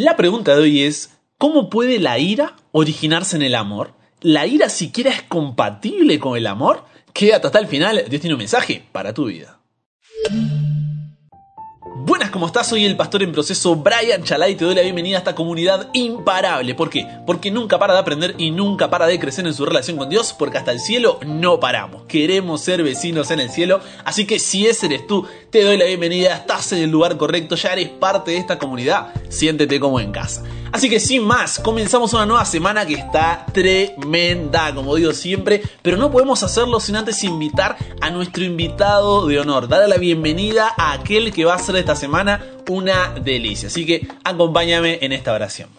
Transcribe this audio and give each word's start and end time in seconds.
La 0.00 0.16
pregunta 0.16 0.54
de 0.54 0.62
hoy 0.62 0.84
es, 0.84 1.18
¿cómo 1.38 1.68
puede 1.68 1.98
la 1.98 2.20
ira 2.20 2.54
originarse 2.70 3.34
en 3.34 3.42
el 3.42 3.56
amor? 3.56 3.94
¿La 4.20 4.46
ira 4.46 4.68
siquiera 4.68 5.10
es 5.10 5.22
compatible 5.22 6.20
con 6.20 6.36
el 6.36 6.46
amor? 6.46 6.84
Quédate 7.12 7.48
hasta 7.48 7.58
el 7.58 7.66
final, 7.66 8.04
Dios 8.08 8.20
tiene 8.20 8.34
un 8.34 8.38
mensaje 8.38 8.84
para 8.92 9.12
tu 9.12 9.24
vida. 9.24 9.58
¿Cómo 12.38 12.46
estás? 12.46 12.68
Soy 12.68 12.84
el 12.84 12.96
pastor 12.96 13.24
en 13.24 13.32
proceso 13.32 13.74
Brian 13.74 14.22
Chalai 14.22 14.52
y 14.52 14.54
te 14.54 14.64
doy 14.64 14.72
la 14.72 14.82
bienvenida 14.82 15.16
a 15.16 15.18
esta 15.18 15.34
comunidad 15.34 15.88
imparable. 15.92 16.72
¿Por 16.76 16.88
qué? 16.88 17.04
Porque 17.26 17.50
nunca 17.50 17.80
para 17.80 17.94
de 17.94 17.98
aprender 17.98 18.36
y 18.38 18.52
nunca 18.52 18.88
para 18.90 19.08
de 19.08 19.18
crecer 19.18 19.44
en 19.44 19.54
su 19.54 19.66
relación 19.66 19.96
con 19.96 20.08
Dios, 20.08 20.36
porque 20.38 20.56
hasta 20.56 20.70
el 20.70 20.78
cielo 20.78 21.18
no 21.26 21.58
paramos. 21.58 22.04
Queremos 22.04 22.60
ser 22.60 22.84
vecinos 22.84 23.32
en 23.32 23.40
el 23.40 23.50
cielo, 23.50 23.80
así 24.04 24.24
que 24.24 24.38
si 24.38 24.68
ese 24.68 24.86
eres 24.86 25.08
tú, 25.08 25.26
te 25.50 25.64
doy 25.64 25.76
la 25.78 25.86
bienvenida, 25.86 26.32
estás 26.32 26.70
en 26.70 26.78
el 26.78 26.90
lugar 26.90 27.16
correcto, 27.16 27.56
ya 27.56 27.72
eres 27.72 27.88
parte 27.88 28.30
de 28.30 28.36
esta 28.36 28.56
comunidad, 28.56 29.08
siéntete 29.30 29.80
como 29.80 29.98
en 29.98 30.12
casa. 30.12 30.44
Así 30.70 30.90
que 30.90 31.00
sin 31.00 31.24
más, 31.24 31.58
comenzamos 31.58 32.12
una 32.12 32.26
nueva 32.26 32.44
semana 32.44 32.84
que 32.84 32.94
está 32.94 33.46
tremenda, 33.52 34.74
como 34.74 34.94
digo 34.96 35.12
siempre, 35.12 35.62
pero 35.82 35.96
no 35.96 36.10
podemos 36.10 36.42
hacerlo 36.42 36.78
sin 36.78 36.96
antes 36.96 37.24
invitar 37.24 37.76
a 38.00 38.10
nuestro 38.10 38.44
invitado 38.44 39.26
de 39.26 39.40
honor, 39.40 39.66
darle 39.66 39.88
la 39.88 39.96
bienvenida 39.96 40.70
a 40.76 40.92
aquel 40.92 41.32
que 41.32 41.46
va 41.46 41.54
a 41.54 41.58
ser 41.58 41.76
esta 41.76 41.96
semana 41.96 42.27
una 42.68 43.14
delicia. 43.22 43.68
Así 43.68 43.86
que 43.86 44.08
acompáñame 44.24 44.98
en 45.02 45.12
esta 45.12 45.32
oración. 45.32 45.70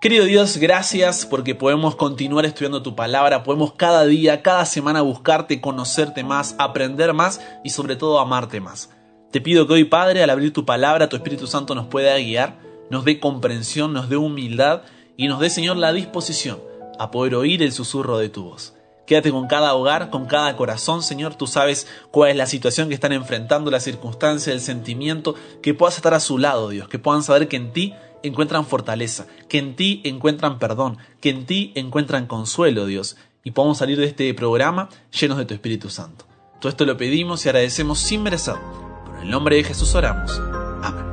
Querido 0.00 0.24
Dios, 0.24 0.58
gracias 0.58 1.24
porque 1.24 1.54
podemos 1.54 1.96
continuar 1.96 2.44
estudiando 2.44 2.82
tu 2.82 2.94
palabra, 2.94 3.42
podemos 3.42 3.72
cada 3.72 4.04
día, 4.04 4.42
cada 4.42 4.66
semana 4.66 5.00
buscarte, 5.00 5.60
conocerte 5.60 6.24
más, 6.24 6.54
aprender 6.58 7.14
más 7.14 7.40
y 7.64 7.70
sobre 7.70 7.96
todo 7.96 8.18
amarte 8.18 8.60
más. 8.60 8.90
Te 9.30 9.40
pido 9.40 9.66
que 9.66 9.72
hoy, 9.72 9.84
Padre, 9.84 10.22
al 10.22 10.30
abrir 10.30 10.52
tu 10.52 10.66
palabra, 10.66 11.08
tu 11.08 11.16
Espíritu 11.16 11.46
Santo 11.46 11.74
nos 11.74 11.86
pueda 11.86 12.16
guiar 12.18 12.64
nos 12.90 13.04
dé 13.04 13.20
comprensión, 13.20 13.92
nos 13.92 14.08
dé 14.08 14.16
humildad 14.16 14.82
y 15.16 15.28
nos 15.28 15.40
dé, 15.40 15.50
Señor, 15.50 15.76
la 15.76 15.92
disposición 15.92 16.60
a 16.98 17.10
poder 17.10 17.34
oír 17.34 17.62
el 17.62 17.72
susurro 17.72 18.18
de 18.18 18.28
tu 18.28 18.44
voz. 18.44 18.74
Quédate 19.06 19.30
con 19.30 19.46
cada 19.46 19.74
hogar, 19.74 20.10
con 20.10 20.26
cada 20.26 20.56
corazón, 20.56 21.02
Señor. 21.02 21.34
Tú 21.34 21.46
sabes 21.46 21.86
cuál 22.10 22.30
es 22.30 22.36
la 22.36 22.46
situación 22.46 22.88
que 22.88 22.94
están 22.94 23.12
enfrentando, 23.12 23.70
la 23.70 23.80
circunstancia, 23.80 24.52
el 24.52 24.60
sentimiento. 24.60 25.34
Que 25.62 25.74
puedas 25.74 25.96
estar 25.96 26.14
a 26.14 26.20
su 26.20 26.38
lado, 26.38 26.70
Dios. 26.70 26.88
Que 26.88 26.98
puedan 26.98 27.22
saber 27.22 27.48
que 27.48 27.56
en 27.56 27.72
ti 27.72 27.94
encuentran 28.22 28.64
fortaleza, 28.64 29.26
que 29.48 29.58
en 29.58 29.76
ti 29.76 30.00
encuentran 30.04 30.58
perdón, 30.58 30.96
que 31.20 31.30
en 31.30 31.44
ti 31.44 31.72
encuentran 31.74 32.26
consuelo, 32.26 32.86
Dios. 32.86 33.16
Y 33.42 33.50
podamos 33.50 33.78
salir 33.78 33.98
de 33.98 34.06
este 34.06 34.32
programa 34.32 34.88
llenos 35.12 35.36
de 35.36 35.44
tu 35.44 35.52
Espíritu 35.52 35.90
Santo. 35.90 36.24
Todo 36.60 36.70
esto 36.70 36.86
lo 36.86 36.96
pedimos 36.96 37.44
y 37.44 37.50
agradecemos 37.50 37.98
sin 37.98 38.22
merecer. 38.22 38.54
Por 39.04 39.18
el 39.20 39.30
nombre 39.30 39.56
de 39.56 39.64
Jesús 39.64 39.94
oramos. 39.94 40.40
Amén. 40.82 41.04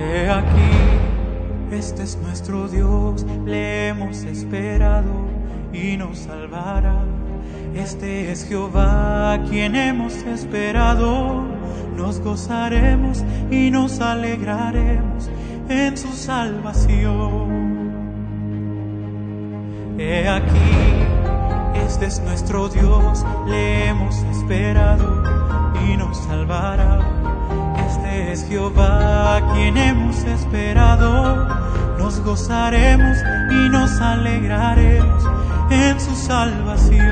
He 0.00 0.30
aquí, 0.30 1.76
este 1.76 2.04
es 2.04 2.16
nuestro 2.16 2.68
Dios, 2.68 3.26
le 3.44 3.88
hemos 3.88 4.22
esperado 4.22 5.39
y 5.72 5.96
nos 5.96 6.18
salvará. 6.18 7.04
Este 7.74 8.30
es 8.32 8.44
Jehová, 8.44 9.38
quien 9.48 9.76
hemos 9.76 10.14
esperado. 10.14 11.44
Nos 11.96 12.20
gozaremos 12.20 13.24
y 13.50 13.70
nos 13.70 14.00
alegraremos 14.00 15.30
en 15.68 15.96
su 15.96 16.12
salvación. 16.12 17.70
He 19.98 20.28
aquí, 20.28 20.70
este 21.86 22.06
es 22.06 22.20
nuestro 22.20 22.68
Dios, 22.68 23.24
le 23.46 23.88
hemos 23.88 24.16
esperado 24.24 25.22
y 25.86 25.96
nos 25.96 26.16
salvará 26.24 27.20
este 28.00 28.32
es 28.32 28.44
Jehová 28.48 29.40
quien 29.52 29.76
hemos 29.76 30.16
esperado. 30.24 31.48
Nos 31.98 32.20
gozaremos 32.20 33.18
y 33.50 33.68
nos 33.68 34.00
alegraremos 34.00 35.24
salvación. 36.30 37.10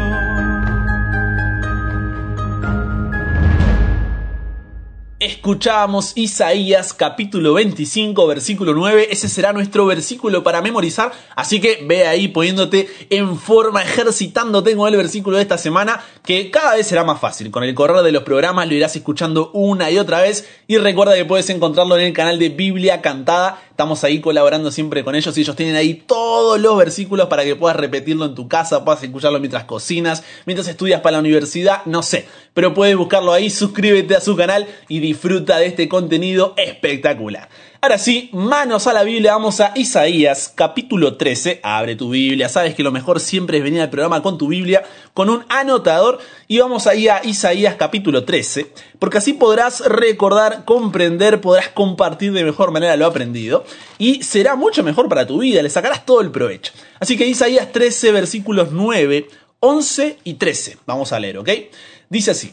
Escuchábamos 5.19 6.13
Isaías 6.15 6.93
capítulo 6.93 7.55
25 7.55 8.29
versículo 8.29 8.75
9, 8.75 9.09
ese 9.11 9.29
será 9.29 9.53
nuestro 9.53 9.85
versículo 9.87 10.45
para 10.45 10.63
memorizar, 10.63 11.11
así 11.35 11.61
que 11.61 11.85
ve 11.85 12.07
ahí 12.07 12.29
poniéndote 12.29 12.89
en 13.11 13.37
forma, 13.37 13.83
ejercitándote 13.83 14.77
con 14.77 14.89
el 14.89 14.97
versículo 14.97 15.39
de 15.39 15.43
esta 15.43 15.59
semana, 15.59 16.01
que 16.25 16.53
cada 16.53 16.77
vez 16.77 16.87
será 16.87 17.03
más 17.03 17.19
fácil, 17.19 17.51
con 17.51 17.65
el 17.65 17.75
correr 17.75 18.05
de 18.05 18.13
los 18.13 18.23
programas 18.23 18.69
lo 18.69 18.75
irás 18.75 18.95
escuchando 18.95 19.51
una 19.53 19.91
y 19.91 19.99
otra 19.99 20.21
vez. 20.21 20.49
Y 20.69 20.77
recuerda 20.77 21.17
que 21.17 21.25
puedes 21.25 21.51
encontrarlo 21.51 21.99
en 21.99 22.05
el 22.05 22.13
canal 22.13 22.39
de 22.39 22.51
Biblia 22.51 23.01
Cantada, 23.01 23.61
estamos 23.79 24.03
ahí 24.03 24.21
colaborando 24.21 24.73
siempre 24.73 25.05
con 25.05 25.15
ellos 25.15 25.39
y 25.39 25.43
ellos 25.43 25.55
tienen 25.55 25.77
ahí 25.77 25.95
todos 25.95 26.59
los 26.59 26.77
versículos 26.77 27.29
para 27.29 27.45
que 27.45 27.55
puedas 27.55 27.77
repetirlo 27.77 28.25
en 28.25 28.35
tu 28.35 28.49
casa, 28.49 28.85
puedas 28.85 29.05
escucharlo 29.05 29.39
mientras 29.39 29.67
cocinas, 29.67 30.25
mientras 30.47 30.67
estudias 30.67 31.01
para 31.01 31.13
la 31.13 31.21
universidad, 31.21 31.85
no 31.85 32.03
sé, 32.03 32.27
pero 32.55 32.75
puedes 32.75 32.97
buscarlo 32.97 33.33
ahí, 33.33 33.51
suscríbete 33.51 34.17
a 34.17 34.21
su 34.21 34.35
canal 34.35 34.67
y 34.89 34.99
disfruta 34.99 35.59
de 35.59 35.67
este 35.67 35.89
contenido 35.89 36.55
espectacular. 36.57 37.51
Ahora 37.81 37.99
sí, 37.99 38.29
manos 38.33 38.89
a 38.89 38.93
la 38.93 39.05
Biblia, 39.05 39.35
vamos 39.35 39.61
a 39.61 39.71
Isaías 39.77 40.53
capítulo 40.53 41.17
13. 41.17 41.61
Abre 41.63 41.95
tu 41.95 42.11
Biblia, 42.11 42.49
sabes 42.49 42.75
que 42.75 42.83
lo 42.83 42.91
mejor 42.91 43.21
siempre 43.21 43.59
es 43.59 43.63
venir 43.63 43.81
al 43.81 43.89
programa 43.89 44.21
con 44.21 44.37
tu 44.37 44.49
Biblia, 44.49 44.83
con 45.15 45.31
un 45.31 45.45
anotador, 45.49 46.19
y 46.49 46.59
vamos 46.59 46.89
ahí 46.89 47.07
a 47.07 47.25
Isaías 47.25 47.77
capítulo 47.77 48.25
13, 48.25 48.73
porque 48.99 49.19
así 49.19 49.33
podrás 49.33 49.79
recordar, 49.87 50.65
comprender, 50.65 51.41
podrás 51.41 51.69
compartir 51.69 52.33
de 52.33 52.43
mejor 52.43 52.73
manera 52.73 52.97
lo 52.97 53.07
aprendido, 53.07 53.65
y 53.97 54.25
será 54.25 54.57
mucho 54.57 54.83
mejor 54.83 55.09
para 55.09 55.29
tu 55.29 55.39
vida, 55.39 55.63
le 55.63 55.71
sacarás 55.71 56.05
todo 56.05 56.21
el 56.21 56.33
provecho. 56.33 56.73
Así 56.99 57.17
que 57.17 57.29
Isaías 57.29 57.71
13, 57.71 58.11
versículos 58.11 58.73
9, 58.73 59.29
11 59.61 60.19
y 60.25 60.35
13, 60.35 60.79
vamos 60.85 61.13
a 61.13 61.21
leer, 61.21 61.39
¿ok? 61.39 61.51
Dice 62.11 62.33
así. 62.33 62.53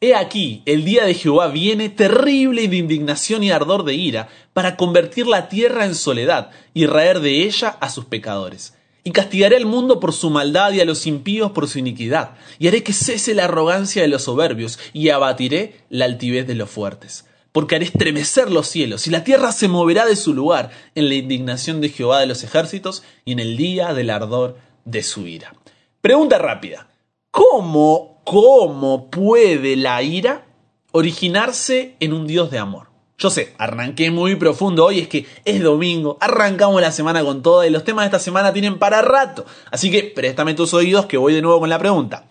He 0.00 0.14
aquí, 0.14 0.62
el 0.64 0.84
día 0.84 1.04
de 1.04 1.14
Jehová 1.14 1.48
viene 1.48 1.88
terrible 1.88 2.68
de 2.68 2.76
indignación 2.76 3.42
y 3.42 3.50
ardor 3.50 3.84
de 3.84 3.94
ira, 3.94 4.28
para 4.52 4.76
convertir 4.76 5.26
la 5.26 5.48
tierra 5.48 5.84
en 5.86 5.96
soledad 5.96 6.50
y 6.72 6.86
raer 6.86 7.18
de 7.18 7.42
ella 7.42 7.76
a 7.80 7.90
sus 7.90 8.04
pecadores. 8.04 8.74
Y 9.02 9.10
castigaré 9.10 9.56
al 9.56 9.66
mundo 9.66 9.98
por 9.98 10.12
su 10.12 10.30
maldad 10.30 10.70
y 10.70 10.80
a 10.80 10.84
los 10.84 11.04
impíos 11.08 11.50
por 11.50 11.66
su 11.66 11.80
iniquidad, 11.80 12.36
y 12.60 12.68
haré 12.68 12.84
que 12.84 12.92
cese 12.92 13.34
la 13.34 13.46
arrogancia 13.46 14.02
de 14.02 14.08
los 14.08 14.22
soberbios, 14.22 14.78
y 14.92 15.08
abatiré 15.08 15.80
la 15.90 16.04
altivez 16.04 16.46
de 16.46 16.54
los 16.54 16.70
fuertes. 16.70 17.26
Porque 17.50 17.74
haré 17.74 17.86
estremecer 17.86 18.52
los 18.52 18.68
cielos, 18.68 19.08
y 19.08 19.10
la 19.10 19.24
tierra 19.24 19.50
se 19.50 19.66
moverá 19.66 20.06
de 20.06 20.14
su 20.14 20.32
lugar 20.32 20.70
en 20.94 21.08
la 21.08 21.16
indignación 21.16 21.80
de 21.80 21.88
Jehová 21.88 22.20
de 22.20 22.26
los 22.26 22.44
ejércitos, 22.44 23.02
y 23.24 23.32
en 23.32 23.40
el 23.40 23.56
día 23.56 23.94
del 23.94 24.10
ardor 24.10 24.58
de 24.84 25.02
su 25.02 25.26
ira. 25.26 25.54
Pregunta 26.00 26.38
rápida. 26.38 26.88
¿Cómo, 27.32 28.17
cómo 28.28 29.10
puede 29.10 29.74
la 29.74 30.02
ira 30.02 30.44
originarse 30.92 31.96
en 31.98 32.12
un 32.12 32.26
Dios 32.26 32.50
de 32.50 32.58
amor? 32.58 32.88
Yo 33.16 33.30
sé, 33.30 33.54
arranqué 33.56 34.10
muy 34.10 34.36
profundo 34.36 34.84
hoy, 34.84 34.98
es 34.98 35.08
que 35.08 35.26
es 35.46 35.62
domingo, 35.62 36.18
arrancamos 36.20 36.82
la 36.82 36.92
semana 36.92 37.24
con 37.24 37.42
toda 37.42 37.66
y 37.66 37.70
los 37.70 37.84
temas 37.84 38.02
de 38.04 38.08
esta 38.08 38.18
semana 38.18 38.52
tienen 38.52 38.78
para 38.78 39.00
rato. 39.00 39.46
Así 39.70 39.90
que 39.90 40.02
préstame 40.14 40.52
tus 40.52 40.74
oídos 40.74 41.06
que 41.06 41.16
voy 41.16 41.32
de 41.32 41.40
nuevo 41.40 41.58
con 41.58 41.70
la 41.70 41.78
pregunta. 41.78 42.28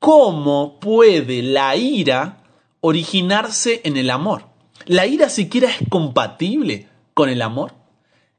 ¿Cómo 0.00 0.80
puede 0.80 1.42
la 1.42 1.76
ira 1.76 2.38
originarse 2.80 3.82
en 3.84 3.96
el 3.96 4.10
amor? 4.10 4.46
¿La 4.84 5.06
ira 5.06 5.28
siquiera 5.28 5.70
es 5.70 5.78
compatible 5.88 6.88
con 7.14 7.28
el 7.28 7.40
amor? 7.40 7.72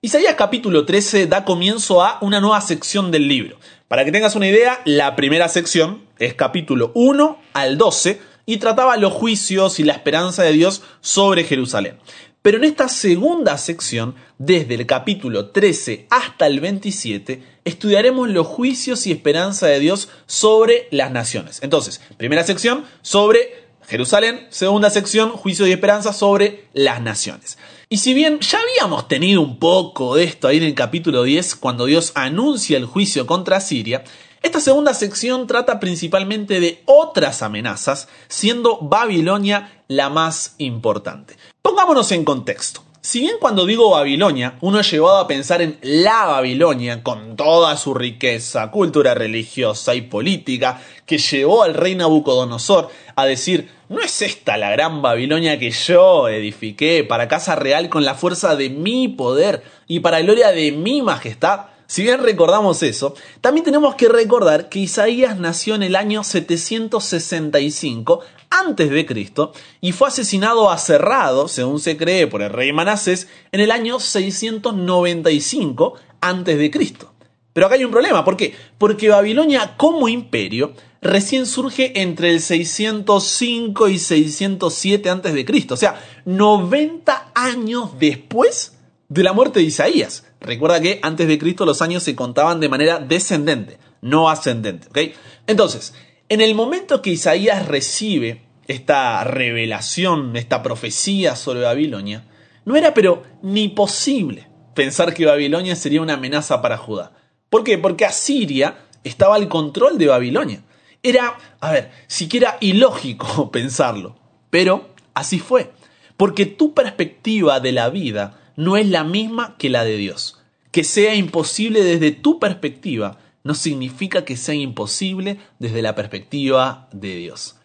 Isaías 0.01 0.35
capítulo 0.35 0.85
13 0.85 1.27
da 1.27 1.45
comienzo 1.45 2.03
a 2.03 2.19
una 2.21 2.41
nueva 2.41 2.59
sección 2.61 3.11
del 3.11 3.29
libro. 3.29 3.57
Para 3.87 4.03
que 4.03 4.11
tengas 4.11 4.35
una 4.35 4.49
idea, 4.49 4.81
la 4.83 5.15
primera 5.15 5.47
sección 5.47 6.03
es 6.19 6.33
capítulo 6.33 6.91
1 6.93 7.39
al 7.53 7.77
12 7.77 8.19
y 8.45 8.57
trataba 8.57 8.97
los 8.97 9.13
juicios 9.13 9.79
y 9.79 9.85
la 9.85 9.93
esperanza 9.93 10.43
de 10.43 10.51
Dios 10.51 10.81
sobre 10.99 11.45
Jerusalén. 11.45 11.97
Pero 12.41 12.57
en 12.57 12.65
esta 12.65 12.89
segunda 12.89 13.57
sección, 13.57 14.15
desde 14.39 14.75
el 14.75 14.85
capítulo 14.85 15.51
13 15.51 16.07
hasta 16.09 16.47
el 16.47 16.59
27, 16.59 17.41
estudiaremos 17.63 18.27
los 18.27 18.45
juicios 18.45 19.07
y 19.07 19.13
esperanza 19.13 19.67
de 19.67 19.79
Dios 19.79 20.09
sobre 20.25 20.89
las 20.91 21.11
naciones. 21.11 21.59
Entonces, 21.63 22.01
primera 22.17 22.43
sección 22.43 22.83
sobre 23.01 23.67
Jerusalén, 23.87 24.47
segunda 24.49 24.89
sección, 24.89 25.31
juicio 25.31 25.65
y 25.65 25.71
esperanza 25.71 26.11
sobre 26.11 26.65
las 26.73 27.01
naciones. 27.01 27.57
Y 27.89 27.97
si 27.97 28.13
bien 28.13 28.41
ya 28.41 28.59
habíamos 28.59 29.07
tenido 29.07 29.39
un 29.39 29.59
poco 29.59 30.15
de 30.15 30.25
esto 30.25 30.49
ahí 30.49 30.57
en 30.57 30.63
el 30.63 30.75
capítulo 30.75 31.23
10, 31.23 31.55
cuando 31.55 31.85
Dios 31.85 32.11
anuncia 32.15 32.75
el 32.77 32.85
juicio 32.85 33.25
contra 33.25 33.61
Siria, 33.61 34.03
esta 34.43 34.59
segunda 34.59 34.93
sección 34.93 35.47
trata 35.47 35.79
principalmente 35.79 36.59
de 36.59 36.83
otras 36.85 37.41
amenazas, 37.41 38.09
siendo 38.27 38.79
Babilonia 38.81 39.83
la 39.87 40.09
más 40.09 40.55
importante. 40.57 41.37
Pongámonos 41.61 42.11
en 42.11 42.25
contexto. 42.25 42.83
Si 43.07 43.21
bien 43.21 43.37
cuando 43.39 43.65
digo 43.65 43.91
Babilonia, 43.91 44.57
uno 44.59 44.81
es 44.81 44.91
llevado 44.91 45.19
a 45.19 45.27
pensar 45.27 45.61
en 45.61 45.77
la 45.81 46.25
Babilonia, 46.25 47.03
con 47.03 47.37
toda 47.37 47.77
su 47.77 47.93
riqueza, 47.93 48.69
cultura 48.69 49.13
religiosa 49.13 49.95
y 49.95 50.01
política, 50.01 50.81
que 51.05 51.17
llevó 51.17 51.63
al 51.63 51.73
rey 51.73 51.95
Nabucodonosor 51.95 52.89
a 53.15 53.25
decir, 53.25 53.71
¿no 53.87 54.01
es 54.01 54.21
esta 54.21 54.57
la 54.57 54.71
gran 54.71 55.01
Babilonia 55.01 55.57
que 55.57 55.71
yo 55.71 56.27
edifiqué 56.27 57.05
para 57.05 57.29
casa 57.29 57.55
real 57.55 57.87
con 57.87 58.03
la 58.03 58.13
fuerza 58.13 58.57
de 58.57 58.69
mi 58.69 59.07
poder 59.07 59.63
y 59.87 60.01
para 60.01 60.19
gloria 60.19 60.51
de 60.51 60.73
mi 60.73 61.01
majestad? 61.01 61.67
Si 61.85 62.03
bien 62.03 62.21
recordamos 62.21 62.83
eso, 62.83 63.15
también 63.39 63.63
tenemos 63.63 63.95
que 63.95 64.09
recordar 64.09 64.67
que 64.67 64.79
Isaías 64.79 65.39
nació 65.39 65.75
en 65.75 65.83
el 65.83 65.95
año 65.95 66.25
765 66.25 68.19
antes 68.49 68.89
de 68.89 69.05
Cristo 69.05 69.51
y 69.81 69.91
fue 69.91 70.07
asesinado 70.07 70.69
a 70.71 70.77
según 70.77 71.79
se 71.79 71.97
cree, 71.97 72.27
por 72.27 72.41
el 72.41 72.49
rey 72.51 72.71
Manasés 72.73 73.27
en 73.51 73.59
el 73.59 73.71
año 73.71 73.99
695 73.99 75.93
antes 76.21 76.57
de 76.57 76.71
Cristo. 76.71 77.13
Pero 77.53 77.65
acá 77.65 77.75
hay 77.75 77.83
un 77.83 77.91
problema, 77.91 78.23
¿por 78.23 78.37
qué? 78.37 78.55
Porque 78.77 79.09
Babilonia 79.09 79.75
como 79.77 80.07
imperio 80.07 80.73
recién 81.01 81.45
surge 81.45 82.01
entre 82.01 82.29
el 82.29 82.39
605 82.39 83.87
y 83.89 83.97
607 83.97 85.09
antes 85.09 85.33
de 85.33 85.45
Cristo, 85.45 85.73
o 85.73 85.77
sea, 85.77 85.99
90 86.25 87.31
años 87.33 87.97
después 87.99 88.77
de 89.09 89.23
la 89.23 89.33
muerte 89.33 89.59
de 89.59 89.65
Isaías. 89.65 90.25
Recuerda 90.39 90.81
que 90.81 90.99
antes 91.01 91.27
de 91.27 91.39
Cristo 91.39 91.65
los 91.65 91.81
años 91.81 92.03
se 92.03 92.15
contaban 92.15 92.59
de 92.59 92.69
manera 92.69 92.99
descendente, 92.99 93.79
no 94.01 94.29
ascendente, 94.29 94.87
¿ok? 94.89 95.15
Entonces, 95.47 95.93
en 96.29 96.41
el 96.41 96.55
momento 96.55 97.01
que 97.01 97.11
Isaías 97.11 97.67
recibe 97.67 98.41
esta 98.67 99.23
revelación, 99.23 100.35
esta 100.35 100.61
profecía 100.61 101.35
sobre 101.35 101.61
Babilonia, 101.61 102.25
no 102.65 102.75
era 102.75 102.93
pero 102.93 103.23
ni 103.41 103.69
posible 103.69 104.47
pensar 104.73 105.13
que 105.13 105.25
Babilonia 105.25 105.75
sería 105.75 106.01
una 106.01 106.15
amenaza 106.15 106.61
para 106.61 106.77
Judá. 106.77 107.13
¿Por 107.49 107.63
qué? 107.63 107.77
Porque 107.77 108.05
Asiria 108.05 108.77
estaba 109.03 109.35
al 109.35 109.47
control 109.47 109.97
de 109.97 110.07
Babilonia. 110.07 110.63
Era, 111.01 111.37
a 111.61 111.71
ver, 111.71 111.91
siquiera 112.07 112.57
ilógico 112.59 113.49
pensarlo, 113.51 114.19
pero 114.49 114.89
así 115.13 115.39
fue. 115.39 115.71
Porque 116.17 116.45
tu 116.45 116.73
perspectiva 116.73 117.59
de 117.59 117.71
la 117.71 117.89
vida 117.89 118.51
no 118.55 118.75
es 118.75 118.87
la 118.87 119.03
misma 119.03 119.55
que 119.57 119.69
la 119.69 119.83
de 119.83 119.95
Dios. 119.95 120.43
Que 120.71 120.83
sea 120.83 121.15
imposible 121.15 121.83
desde 121.83 122.11
tu 122.11 122.39
perspectiva 122.39 123.19
no 123.47 123.55
significa 123.55 124.25
que 124.25 124.35
sea 124.35 124.55
imposible 124.55 125.39
desde 125.57 125.81
la 125.81 125.95
perspectiva 125.95 126.89
de 126.91 127.15
Dios. 127.15 127.55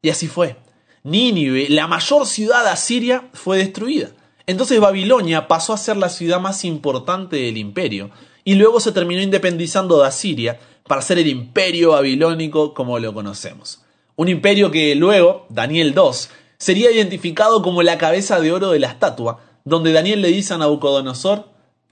Y 0.00 0.08
así 0.10 0.28
fue. 0.28 0.56
Nínive, 1.02 1.68
la 1.68 1.88
mayor 1.88 2.26
ciudad 2.28 2.64
asiria, 2.68 3.28
fue 3.32 3.58
destruida. 3.58 4.10
Entonces 4.46 4.78
Babilonia 4.78 5.48
pasó 5.48 5.72
a 5.72 5.78
ser 5.78 5.96
la 5.96 6.10
ciudad 6.10 6.40
más 6.40 6.64
importante 6.64 7.34
del 7.36 7.56
imperio 7.56 8.10
y 8.44 8.54
luego 8.54 8.78
se 8.78 8.92
terminó 8.92 9.20
independizando 9.20 10.00
de 10.00 10.06
Asiria 10.06 10.60
para 10.86 11.02
ser 11.02 11.18
el 11.18 11.26
imperio 11.26 11.90
babilónico 11.90 12.72
como 12.72 13.00
lo 13.00 13.12
conocemos. 13.12 13.82
Un 14.14 14.28
imperio 14.28 14.70
que 14.70 14.94
luego, 14.94 15.46
Daniel 15.48 15.92
II, 15.96 16.12
sería 16.56 16.92
identificado 16.92 17.62
como 17.62 17.82
la 17.82 17.98
cabeza 17.98 18.38
de 18.38 18.52
oro 18.52 18.70
de 18.70 18.78
la 18.78 18.88
estatua, 18.88 19.40
donde 19.64 19.92
Daniel 19.92 20.22
le 20.22 20.28
dice 20.28 20.54
a 20.54 20.58
Nabucodonosor, 20.58 21.48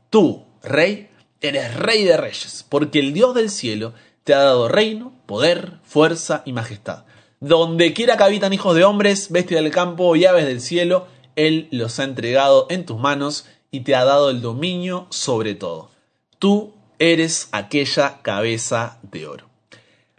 tú, 0.09 0.45
rey, 0.63 1.10
Eres 1.43 1.75
rey 1.75 2.05
de 2.05 2.19
reyes, 2.19 2.67
porque 2.69 2.99
el 2.99 3.15
Dios 3.15 3.35
del 3.35 3.49
cielo 3.49 3.95
te 4.25 4.35
ha 4.35 4.41
dado 4.41 4.69
reino, 4.69 5.15
poder, 5.25 5.79
fuerza 5.85 6.43
y 6.45 6.53
majestad. 6.53 7.05
Donde 7.41 7.95
quiera 7.95 8.19
que 8.19 8.25
habitan 8.25 8.53
hijos 8.53 8.77
de 8.77 8.85
hombres, 8.85 9.31
bestias 9.31 9.63
del 9.63 9.73
campo 9.73 10.15
y 10.17 10.27
aves 10.27 10.45
del 10.45 10.61
cielo, 10.61 11.07
Él 11.37 11.69
los 11.71 11.99
ha 11.99 12.05
entregado 12.05 12.67
en 12.69 12.85
tus 12.85 12.99
manos 12.99 13.47
y 13.71 13.81
te 13.81 13.95
ha 13.95 14.05
dado 14.05 14.29
el 14.29 14.43
dominio 14.43 15.07
sobre 15.09 15.55
todo. 15.55 15.91
Tú 16.39 16.75
eres 16.99 17.49
aquella 17.53 18.21
cabeza 18.21 18.99
de 19.03 19.27
oro. 19.27 19.49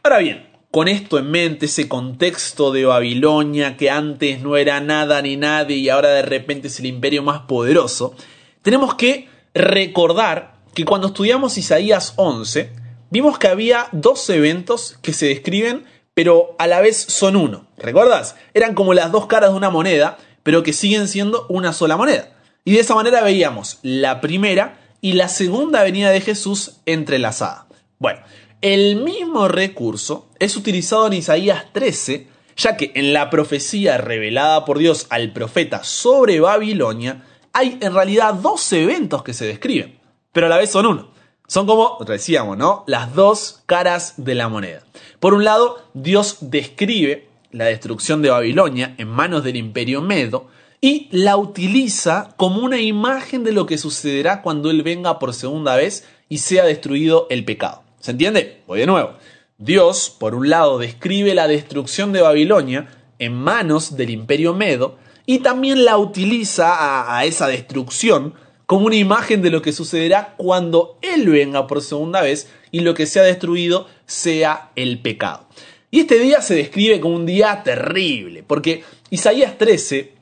Ahora 0.01 0.17
bien, 0.17 0.50
con 0.71 0.88
esto 0.88 1.19
en 1.19 1.29
mente, 1.29 1.67
ese 1.67 1.88
contexto 1.88 2.71
de 2.71 2.85
Babilonia 2.85 3.77
que 3.77 3.91
antes 3.91 4.41
no 4.41 4.57
era 4.57 4.79
nada 4.79 5.21
ni 5.21 5.38
nadie 5.38 5.75
y 5.75 5.89
ahora 5.89 6.09
de 6.09 6.24
repente 6.24 6.69
es 6.69 6.79
el 6.79 6.88
imperio 6.88 7.21
más 7.21 7.41
poderoso, 7.41 8.15
tenemos 8.63 8.95
que 8.95 9.29
recordar 9.53 10.50
que 10.73 10.85
cuando 10.85 11.07
estudiamos 11.07 11.57
Isaías 11.57 12.13
11, 12.15 12.71
vimos 13.09 13.38
que 13.38 13.47
había 13.47 13.88
dos 13.91 14.29
eventos 14.29 14.97
que 15.01 15.13
se 15.13 15.27
describen, 15.27 15.85
pero 16.13 16.56
a 16.59 16.68
la 16.68 16.81
vez 16.81 16.97
son 16.97 17.35
uno. 17.35 17.68
¿Recuerdas? 17.77 18.35
Eran 18.53 18.73
como 18.73 18.94
las 18.94 19.12
dos 19.12 19.27
caras 19.27 19.51
de 19.51 19.57
una 19.57 19.69
moneda, 19.69 20.18
pero 20.44 20.63
que 20.63 20.73
siguen 20.73 21.07
siendo 21.07 21.45
una 21.50 21.73
sola 21.73 21.97
moneda. 21.97 22.29
Y 22.63 22.73
de 22.73 22.79
esa 22.79 22.95
manera 22.95 23.21
veíamos 23.21 23.79
la 23.81 24.21
primera 24.21 24.79
y 25.01 25.13
la 25.13 25.27
segunda 25.27 25.83
venida 25.83 26.12
de 26.12 26.21
Jesús 26.21 26.77
entrelazada. 26.85 27.67
Bueno, 28.00 28.21
el 28.62 28.97
mismo 28.97 29.47
recurso 29.47 30.29
es 30.39 30.56
utilizado 30.56 31.07
en 31.07 31.13
Isaías 31.13 31.65
13, 31.74 32.27
ya 32.56 32.77
que 32.77 32.91
en 32.95 33.13
la 33.13 33.29
profecía 33.29 33.97
revelada 33.97 34.63
por 34.65 34.77
Dios 34.77 35.07
al 35.09 35.33
profeta 35.33 35.83
sobre 35.83 36.39
Babilonia, 36.39 37.24
hay 37.53 37.77
en 37.81 37.94
realidad 37.94 38.35
dos 38.35 38.71
eventos 38.71 39.24
que 39.24 39.33
se 39.33 39.45
describen 39.45 40.00
pero 40.31 40.48
a 40.48 40.50
la 40.50 40.57
vez 40.57 40.72
son 40.72 40.86
uno. 40.86 41.12
Son 41.48 41.68
como, 41.68 41.98
decíamos, 42.07 42.57
¿no? 42.57 42.86
Las 42.88 43.13
dos 43.13 43.63
caras 43.66 44.13
de 44.16 44.36
la 44.36 44.48
moneda. 44.48 44.83
Por 45.19 45.33
un 45.33 45.44
lado, 45.44 45.83
Dios 45.94 46.38
describe 46.39 47.28
la 47.51 47.66
destrucción 47.66 48.22
de 48.22 48.30
Babilonia 48.30 48.95
en 48.98 49.10
manos 49.10 49.44
del 49.44 49.57
imperio 49.57 50.01
Medo 50.01 50.48
y 50.80 51.10
la 51.12 51.38
utiliza 51.38 52.33
como 52.38 52.62
una 52.62 52.80
imagen 52.80 53.44
de 53.44 53.51
lo 53.51 53.66
que 53.66 53.78
sucederá 53.78 54.42
cuando 54.42 54.72
Él 54.72 54.81
venga 54.81 55.19
por 55.19 55.33
segunda 55.33 55.75
vez 55.75 56.07
y 56.30 56.38
sea 56.38 56.63
destruido 56.63 57.27
el 57.30 57.44
pecado. 57.44 57.84
¿Se 58.00 58.12
entiende? 58.12 58.63
Voy 58.66 58.80
de 58.80 58.88
nuevo. 58.88 59.12
Dios, 59.57 60.10
por 60.10 60.34
un 60.34 60.50
lado, 60.50 60.80
describe 60.80 61.36
la 61.36 61.48
destrucción 61.48 62.13
de 62.13 62.22
Babilonia 62.22 62.88
en 63.19 63.34
manos 63.34 63.98
del 63.98 64.10
imperio 64.10 64.54
Medo 64.54 64.98
y 65.25 65.39
también 65.39 65.86
la 65.86 65.98
utiliza 65.98 66.74
a, 66.74 67.18
a 67.18 67.25
esa 67.25 67.48
destrucción 67.48 68.34
como 68.71 68.85
una 68.85 68.95
imagen 68.95 69.41
de 69.41 69.50
lo 69.50 69.62
que 69.62 69.73
sucederá 69.73 70.33
cuando 70.38 70.97
Él 71.01 71.27
venga 71.27 71.68
por 71.68 71.81
segunda 71.81 72.21
vez 72.21 72.47
y 72.71 72.79
lo 72.79 72.94
que 72.94 73.06
sea 73.06 73.21
destruido 73.21 73.88
sea 74.06 74.71
el 74.77 75.01
pecado. 75.01 75.45
Y 75.89 76.00
este 76.00 76.18
día 76.19 76.41
se 76.41 76.56
describe 76.56 77.01
como 77.01 77.18
un 77.18 77.25
día 77.25 77.63
terrible, 77.63 78.44
porque 78.44 78.85
Isaías 79.09 79.57
13, 79.57 80.13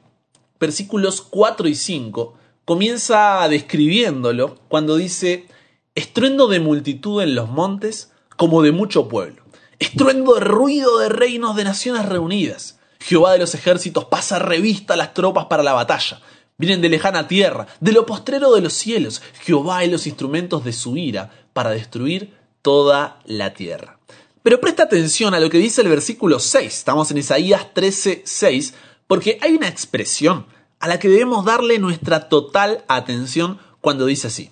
versículos 0.59 1.21
4 1.21 1.67
y 1.67 1.75
5, 1.75 2.33
comienza 2.65 3.47
describiéndolo 3.47 4.55
cuando 4.67 4.97
dice, 4.97 5.45
estruendo 5.93 6.47
de 6.47 6.59
multitud 6.59 7.21
en 7.21 7.35
los 7.35 7.49
montes 7.49 8.13
como 8.35 8.63
de 8.63 8.71
mucho 8.71 9.07
pueblo, 9.07 9.43
estruendo 9.77 10.33
de 10.33 10.39
ruido 10.39 10.97
de 10.97 11.09
reinos 11.09 11.55
de 11.55 11.65
naciones 11.65 12.07
reunidas. 12.07 12.79
Jehová 12.99 13.33
de 13.33 13.37
los 13.37 13.53
ejércitos 13.53 14.05
pasa 14.05 14.39
revista 14.39 14.95
a 14.95 14.97
las 14.97 15.13
tropas 15.13 15.45
para 15.45 15.61
la 15.61 15.73
batalla. 15.73 16.19
Vienen 16.59 16.81
de 16.81 16.89
lejana 16.89 17.27
tierra, 17.27 17.67
de 17.79 17.93
lo 17.93 18.05
postrero 18.05 18.53
de 18.53 18.59
los 18.61 18.73
cielos, 18.73 19.21
Jehová 19.41 19.85
y 19.85 19.89
los 19.89 20.05
instrumentos 20.05 20.63
de 20.65 20.73
su 20.73 20.97
ira 20.97 21.31
para 21.53 21.71
destruir 21.71 22.37
toda 22.61 23.21
la 23.25 23.53
tierra. 23.53 23.99
Pero 24.43 24.59
presta 24.59 24.83
atención 24.83 25.33
a 25.33 25.39
lo 25.39 25.49
que 25.49 25.57
dice 25.57 25.81
el 25.81 25.87
versículo 25.87 26.37
6, 26.37 26.67
estamos 26.67 27.09
en 27.11 27.17
Isaías 27.17 27.73
13, 27.73 28.23
6, 28.25 28.73
porque 29.07 29.37
hay 29.41 29.55
una 29.55 29.69
expresión 29.69 30.47
a 30.79 30.87
la 30.89 30.99
que 30.99 31.07
debemos 31.07 31.45
darle 31.45 31.79
nuestra 31.79 32.27
total 32.27 32.83
atención 32.89 33.59
cuando 33.79 34.05
dice 34.05 34.27
así, 34.27 34.51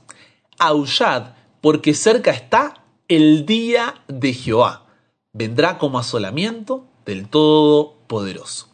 aullad 0.57 1.33
porque 1.59 1.93
cerca 1.93 2.31
está 2.31 2.85
el 3.09 3.45
día 3.45 4.01
de 4.07 4.33
Jehová, 4.33 4.87
vendrá 5.33 5.77
como 5.77 5.99
asolamiento 5.99 6.87
del 7.05 7.27
Todopoderoso. 7.27 8.69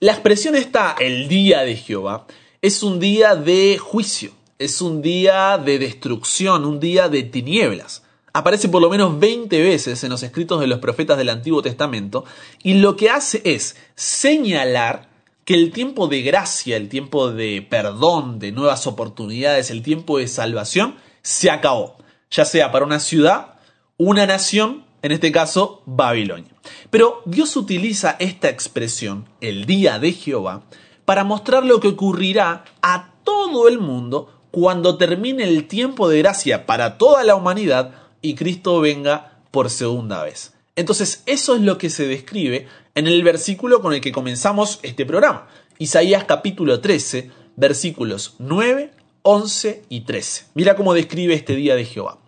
La 0.00 0.12
expresión 0.12 0.56
está 0.56 0.96
el 0.98 1.28
día 1.28 1.62
de 1.62 1.76
Jehová 1.76 2.26
es 2.62 2.84
un 2.84 3.00
día 3.00 3.34
de 3.34 3.76
juicio, 3.76 4.30
es 4.60 4.80
un 4.80 5.02
día 5.02 5.58
de 5.58 5.80
destrucción, 5.80 6.64
un 6.64 6.78
día 6.78 7.08
de 7.08 7.24
tinieblas. 7.24 8.04
Aparece 8.32 8.68
por 8.68 8.80
lo 8.80 8.88
menos 8.88 9.18
20 9.18 9.60
veces 9.60 10.04
en 10.04 10.10
los 10.10 10.22
escritos 10.22 10.60
de 10.60 10.68
los 10.68 10.78
profetas 10.78 11.18
del 11.18 11.28
Antiguo 11.28 11.60
Testamento 11.60 12.24
y 12.62 12.74
lo 12.74 12.96
que 12.96 13.10
hace 13.10 13.42
es 13.44 13.76
señalar 13.96 15.08
que 15.44 15.54
el 15.54 15.72
tiempo 15.72 16.06
de 16.06 16.22
gracia, 16.22 16.76
el 16.76 16.88
tiempo 16.88 17.32
de 17.32 17.66
perdón, 17.68 18.38
de 18.38 18.52
nuevas 18.52 18.86
oportunidades, 18.86 19.70
el 19.70 19.82
tiempo 19.82 20.18
de 20.18 20.28
salvación 20.28 20.94
se 21.20 21.50
acabó, 21.50 21.96
ya 22.30 22.44
sea 22.44 22.70
para 22.70 22.86
una 22.86 23.00
ciudad, 23.00 23.54
una 23.96 24.24
nación, 24.24 24.84
en 25.02 25.10
este 25.10 25.32
caso 25.32 25.82
Babilonia. 25.84 26.52
Pero 26.90 27.22
Dios 27.26 27.56
utiliza 27.56 28.14
esta 28.20 28.48
expresión, 28.48 29.28
el 29.40 29.66
día 29.66 29.98
de 29.98 30.12
Jehová, 30.12 30.62
para 31.04 31.24
mostrar 31.24 31.64
lo 31.64 31.80
que 31.80 31.88
ocurrirá 31.88 32.64
a 32.82 33.12
todo 33.24 33.68
el 33.68 33.78
mundo 33.78 34.42
cuando 34.50 34.98
termine 34.98 35.44
el 35.44 35.66
tiempo 35.66 36.08
de 36.08 36.18
gracia 36.18 36.66
para 36.66 36.98
toda 36.98 37.24
la 37.24 37.34
humanidad 37.34 37.94
y 38.20 38.34
Cristo 38.34 38.80
venga 38.80 39.38
por 39.50 39.70
segunda 39.70 40.22
vez. 40.22 40.52
Entonces 40.76 41.22
eso 41.26 41.54
es 41.54 41.60
lo 41.60 41.78
que 41.78 41.90
se 41.90 42.06
describe 42.06 42.66
en 42.94 43.06
el 43.06 43.22
versículo 43.22 43.80
con 43.80 43.92
el 43.92 44.00
que 44.00 44.12
comenzamos 44.12 44.78
este 44.82 45.04
programa. 45.04 45.48
Isaías 45.78 46.24
capítulo 46.24 46.80
13, 46.80 47.30
versículos 47.56 48.34
9, 48.38 48.92
11 49.22 49.82
y 49.88 50.00
13. 50.02 50.46
Mira 50.54 50.76
cómo 50.76 50.94
describe 50.94 51.34
este 51.34 51.56
día 51.56 51.74
de 51.74 51.84
Jehová. 51.84 52.18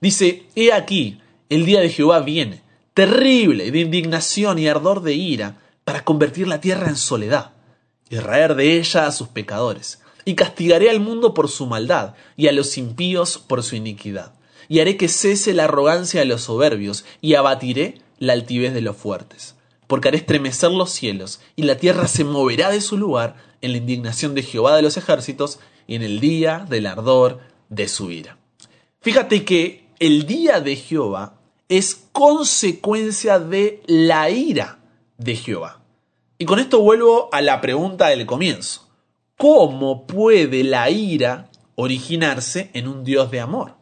Dice, 0.00 0.44
He 0.56 0.72
aquí, 0.72 1.20
el 1.48 1.64
día 1.64 1.80
de 1.80 1.90
Jehová 1.90 2.20
viene, 2.20 2.62
terrible, 2.94 3.70
de 3.70 3.80
indignación 3.80 4.58
y 4.58 4.66
ardor 4.68 5.02
de 5.02 5.14
ira, 5.14 5.58
para 5.84 6.04
convertir 6.04 6.48
la 6.48 6.60
tierra 6.60 6.88
en 6.88 6.96
soledad, 6.96 7.51
y 8.12 8.18
raer 8.18 8.56
de 8.56 8.76
ella 8.76 9.06
a 9.06 9.10
sus 9.10 9.28
pecadores. 9.28 10.02
Y 10.26 10.34
castigaré 10.34 10.90
al 10.90 11.00
mundo 11.00 11.32
por 11.32 11.48
su 11.48 11.64
maldad, 11.64 12.12
y 12.36 12.46
a 12.46 12.52
los 12.52 12.76
impíos 12.76 13.38
por 13.38 13.62
su 13.62 13.74
iniquidad. 13.74 14.34
Y 14.68 14.80
haré 14.80 14.98
que 14.98 15.08
cese 15.08 15.54
la 15.54 15.64
arrogancia 15.64 16.20
de 16.20 16.26
los 16.26 16.42
soberbios, 16.42 17.06
y 17.22 17.36
abatiré 17.36 18.02
la 18.18 18.34
altivez 18.34 18.74
de 18.74 18.82
los 18.82 18.98
fuertes. 18.98 19.54
Porque 19.86 20.08
haré 20.08 20.18
estremecer 20.18 20.70
los 20.70 20.90
cielos, 20.90 21.40
y 21.56 21.62
la 21.62 21.78
tierra 21.78 22.06
se 22.06 22.24
moverá 22.24 22.70
de 22.70 22.82
su 22.82 22.98
lugar 22.98 23.36
en 23.62 23.72
la 23.72 23.78
indignación 23.78 24.34
de 24.34 24.42
Jehová 24.42 24.76
de 24.76 24.82
los 24.82 24.98
ejércitos, 24.98 25.58
y 25.86 25.94
en 25.94 26.02
el 26.02 26.20
día 26.20 26.66
del 26.68 26.84
ardor 26.84 27.40
de 27.70 27.88
su 27.88 28.10
ira. 28.10 28.36
Fíjate 29.00 29.46
que 29.46 29.88
el 30.00 30.26
día 30.26 30.60
de 30.60 30.76
Jehová 30.76 31.40
es 31.70 32.08
consecuencia 32.12 33.38
de 33.38 33.82
la 33.86 34.28
ira 34.28 34.80
de 35.16 35.34
Jehová. 35.34 35.81
Y 36.42 36.44
con 36.44 36.58
esto 36.58 36.80
vuelvo 36.80 37.28
a 37.30 37.40
la 37.40 37.60
pregunta 37.60 38.08
del 38.08 38.26
comienzo. 38.26 38.88
¿Cómo 39.38 40.08
puede 40.08 40.64
la 40.64 40.90
ira 40.90 41.48
originarse 41.76 42.68
en 42.74 42.88
un 42.88 43.04
Dios 43.04 43.30
de 43.30 43.38
amor? 43.38 43.76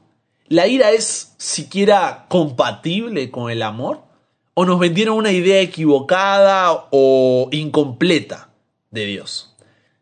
¿La 0.47 0.67
ira 0.67 0.91
es 0.91 1.33
siquiera 1.39 2.27
compatible 2.29 3.31
con 3.31 3.51
el 3.51 3.63
amor? 3.63 4.03
¿O 4.53 4.67
nos 4.67 4.79
vendieron 4.79 5.17
una 5.17 5.33
idea 5.33 5.63
equivocada 5.63 6.89
o 6.91 7.49
incompleta 7.51 8.51
de 8.91 9.07
Dios? 9.07 9.57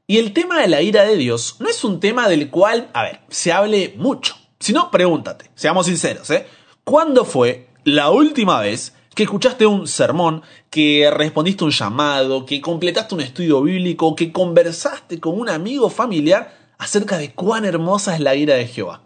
Y 0.09 0.19
el 0.19 0.33
tema 0.33 0.61
de 0.61 0.67
la 0.67 0.83
ira 0.83 1.05
de 1.05 1.17
Dios 1.17 1.59
no 1.61 1.69
es 1.69 1.85
un 1.85 2.00
tema 2.00 2.29
del 2.29 2.50
cual, 2.50 2.91
a 2.93 3.05
ver, 3.05 3.21
se 3.29 3.53
hable 3.53 3.95
mucho. 3.99 4.35
Si 4.59 4.73
no, 4.73 4.91
pregúntate, 4.91 5.49
seamos 5.55 5.87
sinceros, 5.87 6.29
¿eh? 6.31 6.45
¿Cuándo 6.83 7.25
fue 7.25 7.69
la 7.85 8.11
última 8.11 8.61
vez 8.61 8.95
que 9.19 9.25
escuchaste 9.25 9.67
un 9.67 9.89
sermón, 9.89 10.43
que 10.71 11.11
respondiste 11.13 11.65
un 11.65 11.73
llamado, 11.73 12.47
que 12.47 12.61
completaste 12.61 13.17
un 13.17 13.21
estudio 13.21 13.61
bíblico, 13.63 14.15
que 14.15 14.31
conversaste 14.31 15.19
con 15.19 15.41
un 15.41 15.49
amigo 15.49 15.91
familiar 15.91 16.57
acerca 16.79 17.19
de 17.19 17.33
cuán 17.33 17.65
hermosa 17.65 18.15
es 18.15 18.21
la 18.21 18.37
ira 18.37 18.55
de 18.55 18.69
Jehová? 18.69 19.03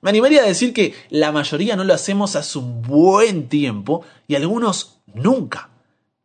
Me 0.00 0.08
animaría 0.08 0.40
a 0.40 0.46
decir 0.46 0.72
que 0.72 0.94
la 1.10 1.32
mayoría 1.32 1.76
no 1.76 1.84
lo 1.84 1.92
hacemos 1.92 2.34
hace 2.34 2.60
un 2.60 2.80
buen 2.80 3.50
tiempo 3.50 4.06
y 4.26 4.36
algunos 4.36 5.02
nunca. 5.12 5.68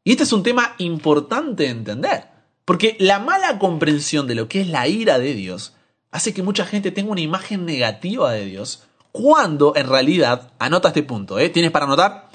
Y 0.06 0.12
este 0.12 0.24
es 0.24 0.32
un 0.32 0.44
tema 0.44 0.76
importante 0.78 1.64
de 1.64 1.72
entender. 1.72 2.24
Porque 2.64 2.96
la 2.98 3.20
mala 3.20 3.60
comprensión 3.60 4.28
de 4.28 4.36
lo 4.36 4.48
que 4.48 4.62
es 4.62 4.70
la 4.70 4.88
ira 4.88 5.20
de 5.20 5.34
Dios 5.34 5.74
hace 6.12 6.34
que 6.34 6.44
mucha 6.44 6.66
gente 6.66 6.92
tenga 6.92 7.12
una 7.12 7.20
imagen 7.20 7.66
negativa 7.66 8.32
de 8.32 8.46
Dios, 8.46 8.88
cuando 9.12 9.76
en 9.76 9.90
realidad, 9.90 10.52
anota 10.60 10.90
este 10.90 11.04
punto, 11.04 11.40
¿eh? 11.40 11.50
¿Tienes 11.50 11.72
para 11.72 11.86
anotar? 11.86 12.27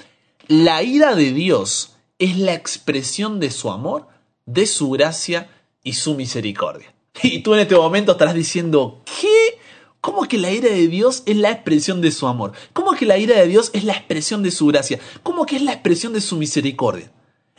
La 0.47 0.83
ira 0.83 1.15
de 1.15 1.31
Dios 1.31 1.95
es 2.19 2.37
la 2.37 2.53
expresión 2.53 3.39
de 3.39 3.49
su 3.49 3.71
amor, 3.71 4.07
de 4.45 4.65
su 4.65 4.89
gracia 4.89 5.49
y 5.83 5.93
su 5.93 6.15
misericordia. 6.15 6.93
Y 7.23 7.39
tú 7.39 7.53
en 7.53 7.61
este 7.61 7.75
momento 7.75 8.13
estarás 8.13 8.33
diciendo, 8.33 9.01
¿qué? 9.05 9.59
¿Cómo 10.01 10.23
que 10.27 10.37
la 10.37 10.51
ira 10.51 10.69
de 10.69 10.87
Dios 10.87 11.23
es 11.25 11.37
la 11.37 11.51
expresión 11.51 12.01
de 12.01 12.11
su 12.11 12.27
amor? 12.27 12.51
¿Cómo 12.73 12.91
que 12.91 13.05
la 13.05 13.17
ira 13.17 13.37
de 13.37 13.47
Dios 13.47 13.71
es 13.73 13.85
la 13.85 13.93
expresión 13.93 14.43
de 14.43 14.51
su 14.51 14.67
gracia? 14.67 14.99
¿Cómo 15.23 15.45
que 15.45 15.55
es 15.55 15.61
la 15.61 15.71
expresión 15.71 16.11
de 16.11 16.19
su 16.19 16.35
misericordia? 16.35 17.09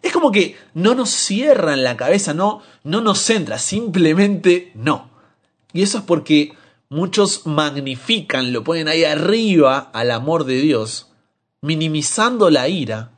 Es 0.03 0.13
como 0.13 0.31
que 0.31 0.57
no 0.75 0.95
nos 0.95 1.09
cierra 1.09 1.73
en 1.73 1.83
la 1.83 1.97
cabeza, 1.97 2.35
no, 2.35 2.61
no 2.83 3.01
nos 3.01 3.21
centra, 3.21 3.59
simplemente 3.59 4.73
no. 4.75 5.09
Y 5.73 5.81
eso 5.81 5.99
es 5.99 6.05
porque 6.05 6.53
muchos 6.91 7.47
magnifican, 7.47 8.53
lo 8.53 8.63
ponen 8.63 8.89
ahí 8.89 9.05
arriba 9.05 9.79
al 9.95 10.11
amor 10.11 10.45
de 10.45 10.61
Dios, 10.61 11.14
minimizando 11.65 12.51
la 12.51 12.69
ira, 12.69 13.13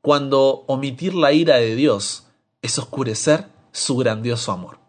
cuando 0.00 0.64
omitir 0.66 1.14
la 1.14 1.32
ira 1.32 1.58
de 1.58 1.76
Dios 1.76 2.26
es 2.60 2.76
oscurecer 2.76 3.46
su 3.70 3.96
grandioso 3.96 4.50
amor. 4.50 4.80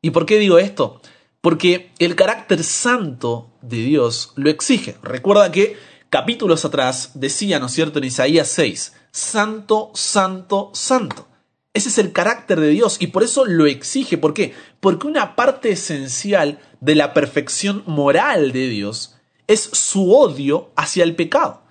¿Y 0.00 0.08
por 0.08 0.24
qué 0.24 0.38
digo 0.38 0.56
esto? 0.56 1.02
Porque 1.42 1.92
el 1.98 2.16
carácter 2.16 2.64
santo 2.64 3.50
de 3.60 3.76
Dios 3.76 4.32
lo 4.36 4.48
exige. 4.48 4.96
Recuerda 5.02 5.52
que 5.52 5.76
capítulos 6.08 6.64
atrás 6.64 7.10
decía, 7.12 7.58
¿no 7.58 7.66
es 7.66 7.72
cierto?, 7.72 7.98
en 7.98 8.06
Isaías 8.06 8.48
6, 8.48 8.94
santo, 9.10 9.90
santo, 9.92 10.70
santo. 10.72 11.28
Ese 11.74 11.90
es 11.90 11.98
el 11.98 12.12
carácter 12.12 12.58
de 12.58 12.68
Dios 12.68 12.96
y 13.00 13.08
por 13.08 13.22
eso 13.22 13.44
lo 13.44 13.66
exige. 13.66 14.16
¿Por 14.16 14.32
qué? 14.32 14.54
Porque 14.80 15.06
una 15.06 15.36
parte 15.36 15.72
esencial 15.72 16.58
de 16.80 16.94
la 16.94 17.12
perfección 17.12 17.82
moral 17.84 18.52
de 18.52 18.68
Dios 18.68 19.16
es 19.46 19.60
su 19.60 20.14
odio 20.14 20.70
hacia 20.74 21.04
el 21.04 21.14
pecado. 21.14 21.65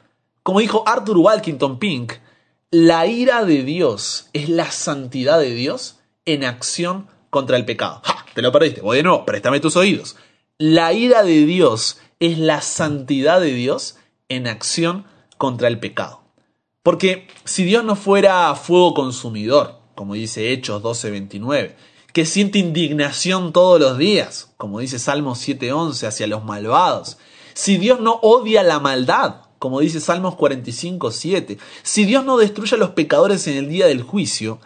Como 0.45 0.59
dijo 0.59 0.83
Arthur 0.85 1.17
Walkington 1.17 1.79
Pink, 1.79 2.13
la 2.69 3.07
ira 3.07 3.45
de 3.45 3.63
Dios 3.63 4.29
es 4.31 4.47
la 4.47 4.69
santidad 4.69 5.39
de 5.39 5.49
Dios 5.55 5.97
en 6.25 6.43
acción 6.43 7.07
contra 7.31 7.57
el 7.57 7.65
pecado. 7.65 8.01
¡Ja! 8.03 8.27
Te 8.35 8.43
lo 8.43 8.51
perdiste. 8.51 8.81
Voy 8.81 8.97
de 8.97 9.01
nuevo, 9.01 9.25
préstame 9.25 9.59
tus 9.59 9.75
oídos. 9.75 10.17
La 10.59 10.93
ira 10.93 11.23
de 11.23 11.47
Dios 11.47 11.97
es 12.19 12.37
la 12.37 12.61
santidad 12.61 13.41
de 13.41 13.53
Dios 13.53 13.97
en 14.29 14.45
acción 14.45 15.07
contra 15.39 15.67
el 15.67 15.79
pecado. 15.79 16.21
Porque 16.83 17.27
si 17.43 17.63
Dios 17.63 17.83
no 17.83 17.95
fuera 17.95 18.53
fuego 18.53 18.93
consumidor, 18.93 19.79
como 19.95 20.13
dice 20.13 20.51
Hechos 20.51 20.83
12:29, 20.83 21.75
que 22.13 22.27
siente 22.27 22.59
indignación 22.59 23.51
todos 23.51 23.79
los 23.79 23.97
días, 23.97 24.53
como 24.57 24.79
dice 24.79 24.99
Salmos 24.99 25.39
7:11, 25.39 26.05
hacia 26.05 26.27
los 26.27 26.43
malvados, 26.43 27.17
si 27.55 27.77
Dios 27.77 27.99
no 27.99 28.19
odia 28.21 28.61
la 28.61 28.79
maldad, 28.79 29.44
como 29.65 29.79
dice 29.79 29.99
Salmos 29.99 30.35
45:7, 30.35 31.57
si 31.81 32.05
Dios 32.05 32.23
no 32.23 32.37
destruye 32.37 32.75
a 32.75 32.77
los 32.77 32.91
pecadores 32.91 33.47
en 33.47 33.57
el 33.57 33.67
día 33.67 33.87
del 33.87 34.03
juicio, 34.03 34.59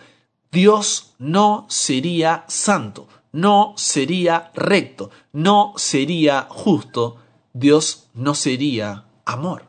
Dios 0.51 1.13
no 1.19 1.65
sería 1.69 2.43
santo, 2.49 3.07
no 3.31 3.75
sería 3.77 4.51
recto, 4.53 5.09
no 5.31 5.71
sería 5.77 6.47
justo, 6.49 7.15
Dios 7.53 8.09
no 8.13 8.35
sería 8.35 9.05
amor. 9.23 9.67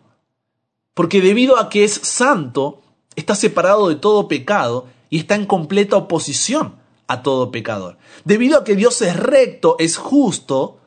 Porque 0.94 1.20
debido 1.20 1.60
a 1.60 1.68
que 1.68 1.84
es 1.84 1.92
santo, 1.92 2.82
está 3.14 3.36
separado 3.36 3.88
de 3.88 3.94
todo 3.94 4.26
pecado 4.26 4.88
y 5.10 5.20
está 5.20 5.36
en 5.36 5.46
completa 5.46 5.96
oposición 5.96 6.74
a 7.06 7.22
todo 7.22 7.52
pecador. 7.52 7.98
Debido 8.24 8.58
a 8.58 8.64
que 8.64 8.74
Dios 8.74 9.00
es 9.02 9.16
recto, 9.16 9.76
es 9.78 9.96
justo, 9.96 10.80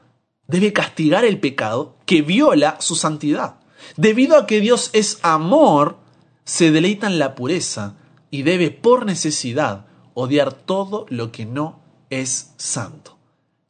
debe 0.47 0.73
castigar 0.73 1.23
el 1.23 1.39
pecado 1.39 1.95
que 2.05 2.21
viola 2.21 2.75
su 2.81 2.95
santidad. 2.95 3.62
Debido 3.97 4.37
a 4.37 4.47
que 4.47 4.61
Dios 4.61 4.89
es 4.93 5.19
amor, 5.21 5.97
se 6.45 6.71
deleita 6.71 7.07
en 7.07 7.19
la 7.19 7.35
pureza 7.35 7.95
y 8.31 8.43
debe 8.43 8.71
por 8.71 9.05
necesidad 9.05 9.85
odiar 10.13 10.53
todo 10.53 11.05
lo 11.09 11.31
que 11.31 11.45
no 11.45 11.79
es 12.09 12.53
santo. 12.57 13.17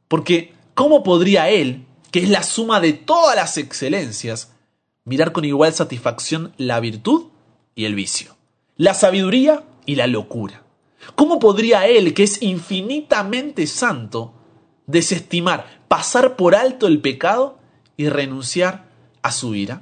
Porque, 0.08 0.54
¿cómo 0.74 1.04
podría 1.04 1.50
Él, 1.50 1.86
que 2.12 2.20
es 2.20 2.30
la 2.30 2.44
suma 2.44 2.80
de 2.80 2.94
todas 2.94 3.36
las 3.36 3.58
excelencias, 3.58 4.54
mirar 5.06 5.32
con 5.32 5.46
igual 5.46 5.74
satisfacción 5.74 6.54
la 6.58 6.80
virtud 6.80 7.28
y 7.76 7.86
el 7.86 7.96
vicio, 7.96 8.36
la 8.78 8.94
sabiduría 8.94 9.64
y 9.86 9.96
la 9.96 10.08
locura. 10.08 10.64
¿Cómo 11.16 11.40
podría 11.40 11.88
Él, 11.88 12.14
que 12.14 12.24
es 12.24 12.42
infinitamente 12.42 13.68
santo, 13.68 14.34
desestimar, 14.88 15.82
pasar 15.88 16.36
por 16.36 16.56
alto 16.56 16.88
el 16.88 17.02
pecado 17.02 17.58
y 17.98 18.08
renunciar 18.08 18.90
a 19.22 19.32
su 19.32 19.56
ira? 19.56 19.82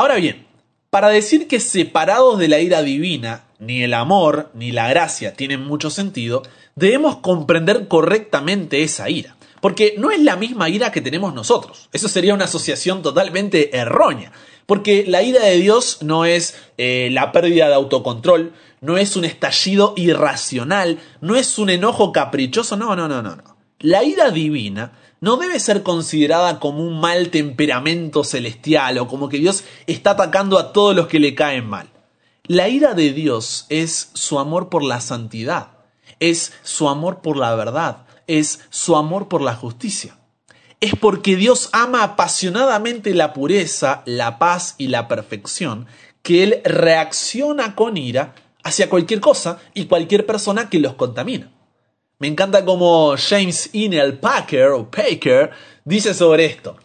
Ahora 0.00 0.14
bien, 0.14 0.46
para 0.88 1.10
decir 1.10 1.46
que 1.46 1.60
separados 1.60 2.38
de 2.38 2.48
la 2.48 2.58
ira 2.58 2.80
divina, 2.80 3.44
ni 3.58 3.82
el 3.82 3.92
amor 3.92 4.50
ni 4.54 4.72
la 4.72 4.88
gracia 4.88 5.34
tienen 5.34 5.62
mucho 5.62 5.90
sentido, 5.90 6.42
debemos 6.74 7.16
comprender 7.16 7.86
correctamente 7.86 8.82
esa 8.82 9.10
ira. 9.10 9.36
Porque 9.60 9.96
no 9.98 10.10
es 10.10 10.22
la 10.22 10.36
misma 10.36 10.70
ira 10.70 10.90
que 10.90 11.02
tenemos 11.02 11.34
nosotros. 11.34 11.90
Eso 11.92 12.08
sería 12.08 12.32
una 12.32 12.46
asociación 12.46 13.02
totalmente 13.02 13.76
errónea. 13.76 14.32
Porque 14.64 15.04
la 15.06 15.22
ira 15.22 15.44
de 15.44 15.58
Dios 15.58 15.98
no 16.00 16.24
es 16.24 16.56
eh, 16.78 17.10
la 17.12 17.30
pérdida 17.30 17.68
de 17.68 17.74
autocontrol, 17.74 18.54
no 18.80 18.96
es 18.96 19.16
un 19.16 19.26
estallido 19.26 19.92
irracional, 19.98 20.98
no 21.20 21.36
es 21.36 21.58
un 21.58 21.68
enojo 21.68 22.10
caprichoso, 22.10 22.74
no, 22.78 22.96
no, 22.96 23.06
no, 23.06 23.20
no, 23.20 23.36
no. 23.36 23.58
La 23.80 24.02
ira 24.02 24.30
divina 24.30 24.92
no 25.20 25.36
debe 25.36 25.60
ser 25.60 25.82
considerada 25.82 26.58
como 26.58 26.82
un 26.82 27.00
mal 27.00 27.30
temperamento 27.30 28.24
celestial 28.24 28.98
o 28.98 29.06
como 29.06 29.28
que 29.28 29.38
Dios 29.38 29.64
está 29.86 30.12
atacando 30.12 30.58
a 30.58 30.72
todos 30.72 30.96
los 30.96 31.06
que 31.06 31.20
le 31.20 31.34
caen 31.34 31.68
mal. 31.68 31.90
La 32.46 32.68
ira 32.68 32.94
de 32.94 33.12
Dios 33.12 33.66
es 33.68 34.10
su 34.14 34.38
amor 34.38 34.70
por 34.70 34.82
la 34.82 35.00
santidad, 35.00 35.68
es 36.18 36.52
su 36.62 36.88
amor 36.88 37.20
por 37.20 37.36
la 37.36 37.54
verdad, 37.54 38.06
es 38.26 38.60
su 38.70 38.96
amor 38.96 39.28
por 39.28 39.42
la 39.42 39.54
justicia. 39.54 40.16
Es 40.80 40.96
porque 40.96 41.36
Dios 41.36 41.68
ama 41.72 42.02
apasionadamente 42.02 43.12
la 43.14 43.34
pureza, 43.34 44.02
la 44.06 44.38
paz 44.38 44.74
y 44.78 44.88
la 44.88 45.08
perfección, 45.08 45.86
que 46.22 46.42
Él 46.42 46.60
reacciona 46.64 47.74
con 47.74 47.98
ira 47.98 48.34
hacia 48.62 48.88
cualquier 48.88 49.20
cosa 49.20 49.58
y 49.74 49.84
cualquier 49.84 50.24
persona 50.24 50.70
que 50.70 50.80
los 50.80 50.94
contamina. 50.94 51.52
Me 52.20 52.28
encanta 52.28 52.66
como 52.66 53.16
James 53.16 53.70
Inel 53.72 54.18
Packer 54.18 54.72
o 54.72 54.90
Packer 54.90 55.52
dice 55.86 56.12
sobre 56.12 56.44
esto. 56.44 56.76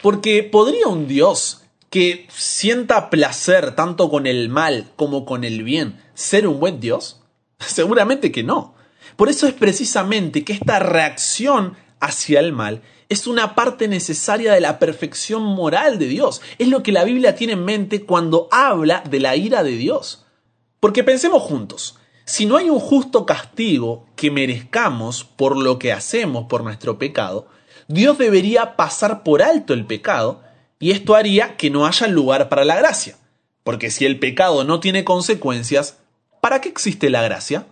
Porque 0.00 0.44
podría 0.44 0.86
un 0.86 1.08
Dios 1.08 1.64
que 1.90 2.28
sienta 2.30 3.10
placer 3.10 3.74
tanto 3.74 4.08
con 4.08 4.28
el 4.28 4.48
mal 4.48 4.92
como 4.94 5.24
con 5.24 5.42
el 5.42 5.64
bien 5.64 6.00
ser 6.14 6.46
un 6.46 6.60
buen 6.60 6.78
Dios? 6.78 7.20
Seguramente 7.58 8.30
que 8.30 8.44
no. 8.44 8.76
Por 9.16 9.28
eso 9.28 9.48
es 9.48 9.54
precisamente 9.54 10.44
que 10.44 10.52
esta 10.52 10.78
reacción 10.78 11.76
hacia 11.98 12.38
el 12.38 12.52
mal 12.52 12.80
es 13.08 13.26
una 13.26 13.56
parte 13.56 13.88
necesaria 13.88 14.52
de 14.52 14.60
la 14.60 14.78
perfección 14.78 15.42
moral 15.42 15.98
de 15.98 16.06
Dios. 16.06 16.40
Es 16.58 16.68
lo 16.68 16.84
que 16.84 16.92
la 16.92 17.02
Biblia 17.02 17.34
tiene 17.34 17.54
en 17.54 17.64
mente 17.64 18.04
cuando 18.04 18.46
habla 18.52 19.02
de 19.10 19.18
la 19.18 19.34
ira 19.34 19.64
de 19.64 19.72
Dios. 19.72 20.24
Porque 20.78 21.02
pensemos 21.02 21.42
juntos, 21.42 21.97
si 22.28 22.44
no 22.44 22.58
hay 22.58 22.68
un 22.68 22.78
justo 22.78 23.24
castigo 23.24 24.04
que 24.14 24.30
merezcamos 24.30 25.24
por 25.24 25.56
lo 25.56 25.78
que 25.78 25.94
hacemos 25.94 26.44
por 26.46 26.62
nuestro 26.62 26.98
pecado, 26.98 27.48
Dios 27.86 28.18
debería 28.18 28.76
pasar 28.76 29.22
por 29.22 29.42
alto 29.42 29.72
el 29.72 29.86
pecado 29.86 30.42
y 30.78 30.90
esto 30.90 31.14
haría 31.14 31.56
que 31.56 31.70
no 31.70 31.86
haya 31.86 32.06
lugar 32.06 32.50
para 32.50 32.66
la 32.66 32.76
gracia. 32.76 33.16
Porque 33.64 33.90
si 33.90 34.04
el 34.04 34.18
pecado 34.18 34.62
no 34.64 34.78
tiene 34.78 35.04
consecuencias, 35.04 36.00
¿para 36.42 36.60
qué 36.60 36.68
existe 36.68 37.08
la 37.08 37.22
gracia? 37.22 37.66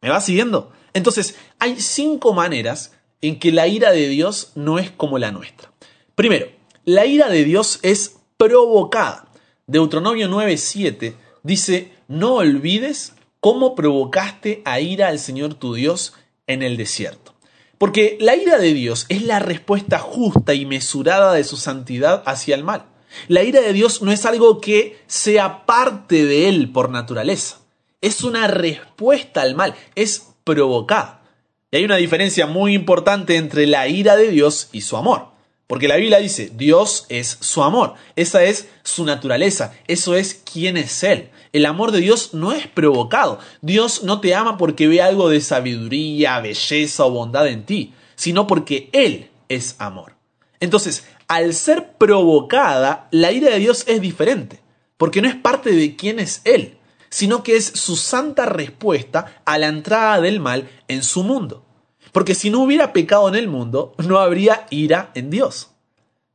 ¿Me 0.00 0.10
va 0.10 0.20
siguiendo? 0.20 0.72
Entonces, 0.92 1.36
hay 1.60 1.80
cinco 1.80 2.34
maneras 2.34 2.92
en 3.20 3.38
que 3.38 3.52
la 3.52 3.68
ira 3.68 3.92
de 3.92 4.08
Dios 4.08 4.50
no 4.56 4.80
es 4.80 4.90
como 4.90 5.18
la 5.18 5.30
nuestra. 5.30 5.70
Primero, 6.16 6.48
la 6.84 7.06
ira 7.06 7.28
de 7.28 7.44
Dios 7.44 7.78
es 7.82 8.16
provocada. 8.36 9.28
Deuteronomio 9.68 10.28
9:7 10.28 11.14
dice, 11.44 11.92
no 12.08 12.34
olvides 12.34 13.12
cómo 13.40 13.74
provocaste 13.74 14.62
a 14.64 14.80
ira 14.80 15.08
al 15.08 15.18
Señor 15.18 15.54
tu 15.54 15.74
Dios 15.74 16.14
en 16.46 16.62
el 16.62 16.76
desierto. 16.76 17.34
Porque 17.78 18.18
la 18.20 18.36
ira 18.36 18.58
de 18.58 18.74
Dios 18.74 19.06
es 19.08 19.22
la 19.22 19.38
respuesta 19.38 19.98
justa 19.98 20.52
y 20.54 20.66
mesurada 20.66 21.32
de 21.32 21.44
su 21.44 21.56
santidad 21.56 22.22
hacia 22.26 22.54
el 22.54 22.62
mal. 22.62 22.86
La 23.26 23.42
ira 23.42 23.60
de 23.60 23.72
Dios 23.72 24.02
no 24.02 24.12
es 24.12 24.26
algo 24.26 24.60
que 24.60 25.02
sea 25.06 25.64
parte 25.64 26.26
de 26.26 26.48
Él 26.48 26.70
por 26.70 26.90
naturaleza. 26.90 27.58
Es 28.00 28.22
una 28.22 28.46
respuesta 28.46 29.42
al 29.42 29.54
mal, 29.54 29.74
es 29.94 30.28
provocada. 30.44 31.22
Y 31.70 31.78
hay 31.78 31.84
una 31.84 31.96
diferencia 31.96 32.46
muy 32.46 32.74
importante 32.74 33.36
entre 33.36 33.66
la 33.66 33.88
ira 33.88 34.16
de 34.16 34.28
Dios 34.28 34.68
y 34.72 34.82
su 34.82 34.96
amor. 34.96 35.30
Porque 35.66 35.86
la 35.86 35.96
Biblia 35.96 36.18
dice, 36.18 36.50
Dios 36.52 37.06
es 37.08 37.38
su 37.40 37.62
amor, 37.62 37.94
esa 38.16 38.42
es 38.42 38.68
su 38.82 39.04
naturaleza, 39.04 39.72
eso 39.86 40.16
es 40.16 40.34
quién 40.34 40.76
es 40.76 41.04
Él. 41.04 41.30
El 41.52 41.66
amor 41.66 41.90
de 41.90 42.00
Dios 42.00 42.32
no 42.32 42.52
es 42.52 42.68
provocado. 42.68 43.38
Dios 43.60 44.04
no 44.04 44.20
te 44.20 44.34
ama 44.34 44.56
porque 44.56 44.86
ve 44.86 45.02
algo 45.02 45.28
de 45.28 45.40
sabiduría, 45.40 46.40
belleza 46.40 47.04
o 47.04 47.10
bondad 47.10 47.48
en 47.48 47.64
ti, 47.64 47.92
sino 48.14 48.46
porque 48.46 48.88
Él 48.92 49.30
es 49.48 49.74
amor. 49.78 50.14
Entonces, 50.60 51.06
al 51.26 51.54
ser 51.54 51.92
provocada, 51.98 53.08
la 53.10 53.32
ira 53.32 53.50
de 53.50 53.58
Dios 53.58 53.84
es 53.88 54.00
diferente, 54.00 54.60
porque 54.96 55.22
no 55.22 55.28
es 55.28 55.34
parte 55.34 55.72
de 55.72 55.96
quién 55.96 56.20
es 56.20 56.40
Él, 56.44 56.78
sino 57.08 57.42
que 57.42 57.56
es 57.56 57.64
su 57.66 57.96
santa 57.96 58.46
respuesta 58.46 59.42
a 59.44 59.58
la 59.58 59.66
entrada 59.66 60.20
del 60.20 60.38
mal 60.38 60.70
en 60.86 61.02
su 61.02 61.24
mundo. 61.24 61.64
Porque 62.12 62.34
si 62.34 62.50
no 62.50 62.62
hubiera 62.62 62.92
pecado 62.92 63.28
en 63.28 63.34
el 63.34 63.48
mundo, 63.48 63.94
no 63.98 64.18
habría 64.18 64.66
ira 64.70 65.10
en 65.14 65.30
Dios. 65.30 65.70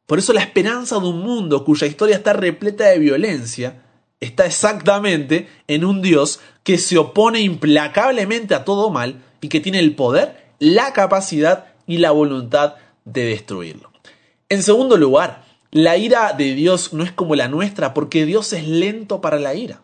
Por 0.06 0.20
eso 0.20 0.34
la 0.34 0.42
esperanza 0.42 1.00
de 1.00 1.08
un 1.08 1.22
mundo 1.22 1.64
cuya 1.64 1.88
historia 1.88 2.18
está 2.18 2.34
repleta 2.34 2.86
de 2.86 3.00
violencia 3.00 3.85
está 4.20 4.46
exactamente 4.46 5.48
en 5.68 5.86
un 5.86 6.02
Dios 6.02 6.40
que 6.64 6.78
se 6.78 6.98
opone 6.98 7.42
implacablemente 7.42 8.56
a 8.56 8.66
todo 8.66 8.90
mal 8.90 9.24
y 9.42 9.50
que 9.50 9.60
tiene 9.60 9.80
el 9.80 9.96
poder, 9.96 10.46
la 10.60 10.94
capacidad 10.94 11.66
y 11.86 11.98
la 11.98 12.12
voluntad 12.12 12.76
de 13.04 13.26
destruirlo. 13.26 13.92
En 14.50 14.64
segundo 14.64 14.98
lugar, 14.98 15.46
la 15.72 15.98
ira 15.98 16.34
de 16.34 16.54
Dios 16.54 16.94
no 16.94 17.04
es 17.04 17.12
como 17.12 17.36
la 17.36 17.48
nuestra 17.48 17.94
porque 17.94 18.26
Dios 18.26 18.54
es 18.54 18.68
lento 18.68 19.22
para 19.22 19.40
la 19.40 19.56
ira. 19.56 19.82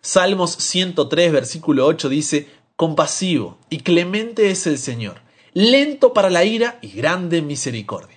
Salmos 0.00 0.52
103, 0.52 1.32
versículo 1.32 1.86
8 1.86 2.08
dice, 2.08 2.48
compasivo 2.76 3.58
y 3.68 3.78
clemente 3.78 4.50
es 4.50 4.66
el 4.66 4.78
Señor, 4.78 5.20
lento 5.52 6.12
para 6.12 6.30
la 6.30 6.44
ira 6.44 6.78
y 6.80 6.88
grande 6.88 7.42
misericordia. 7.42 8.15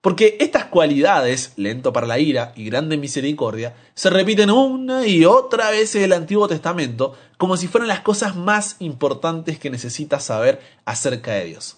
Porque 0.00 0.38
estas 0.40 0.64
cualidades, 0.64 1.52
lento 1.56 1.92
para 1.92 2.06
la 2.06 2.18
ira 2.18 2.52
y 2.56 2.64
grande 2.64 2.96
misericordia, 2.96 3.74
se 3.94 4.08
repiten 4.08 4.50
una 4.50 5.06
y 5.06 5.26
otra 5.26 5.70
vez 5.70 5.94
en 5.94 6.04
el 6.04 6.14
Antiguo 6.14 6.48
Testamento 6.48 7.14
como 7.36 7.58
si 7.58 7.68
fueran 7.68 7.88
las 7.88 8.00
cosas 8.00 8.34
más 8.34 8.76
importantes 8.78 9.58
que 9.58 9.68
necesitas 9.68 10.24
saber 10.24 10.60
acerca 10.86 11.32
de 11.32 11.44
Dios. 11.46 11.76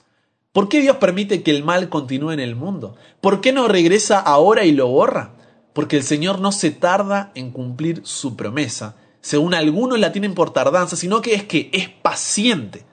¿Por 0.53 0.69
qué 0.69 0.81
Dios 0.81 0.99
permite 0.99 1.43
que 1.43 1.51
el 1.51 1.65
mal 1.65 1.89
continúe 1.89 2.31
en 2.33 2.41
el 2.41 2.55
mundo? 2.55 2.95
¿Por 3.21 3.41
qué 3.41 3.53
no 3.53 3.67
regresa 3.67 4.21
ahora 4.21 4.65
y 4.65 4.73
lo 4.73 4.87
borra? 4.87 5.33
Porque 5.73 5.97
el 5.97 6.05
Señor 6.05 6.41
no 6.41 6.53
se 6.53 6.71
tarda 6.71 7.33
en 7.35 7.51
cumplir 7.51 8.03
su 8.05 8.37
promesa. 8.37 8.95
Según 9.21 9.55
algunos 9.55 9.99
la 9.99 10.13
tienen 10.13 10.35
por 10.35 10.53
tardanza, 10.53 10.95
sino 10.95 11.23
que 11.23 11.35
es 11.35 11.45
que 11.45 11.71
es 11.73 11.89
paciente. 11.89 12.85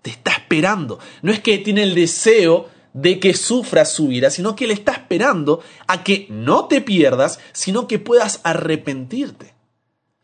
Te 0.00 0.10
está 0.10 0.30
esperando. 0.30 0.98
No 1.20 1.32
es 1.32 1.40
que 1.40 1.58
tiene 1.58 1.82
el 1.82 1.94
deseo 1.94 2.68
de 3.00 3.20
que 3.20 3.32
sufras 3.34 3.92
su 3.92 4.10
ira, 4.10 4.28
sino 4.28 4.56
que 4.56 4.64
Él 4.64 4.72
está 4.72 4.92
esperando 4.92 5.62
a 5.86 6.02
que 6.02 6.26
no 6.30 6.66
te 6.66 6.80
pierdas, 6.80 7.38
sino 7.52 7.86
que 7.86 8.00
puedas 8.00 8.40
arrepentirte. 8.42 9.54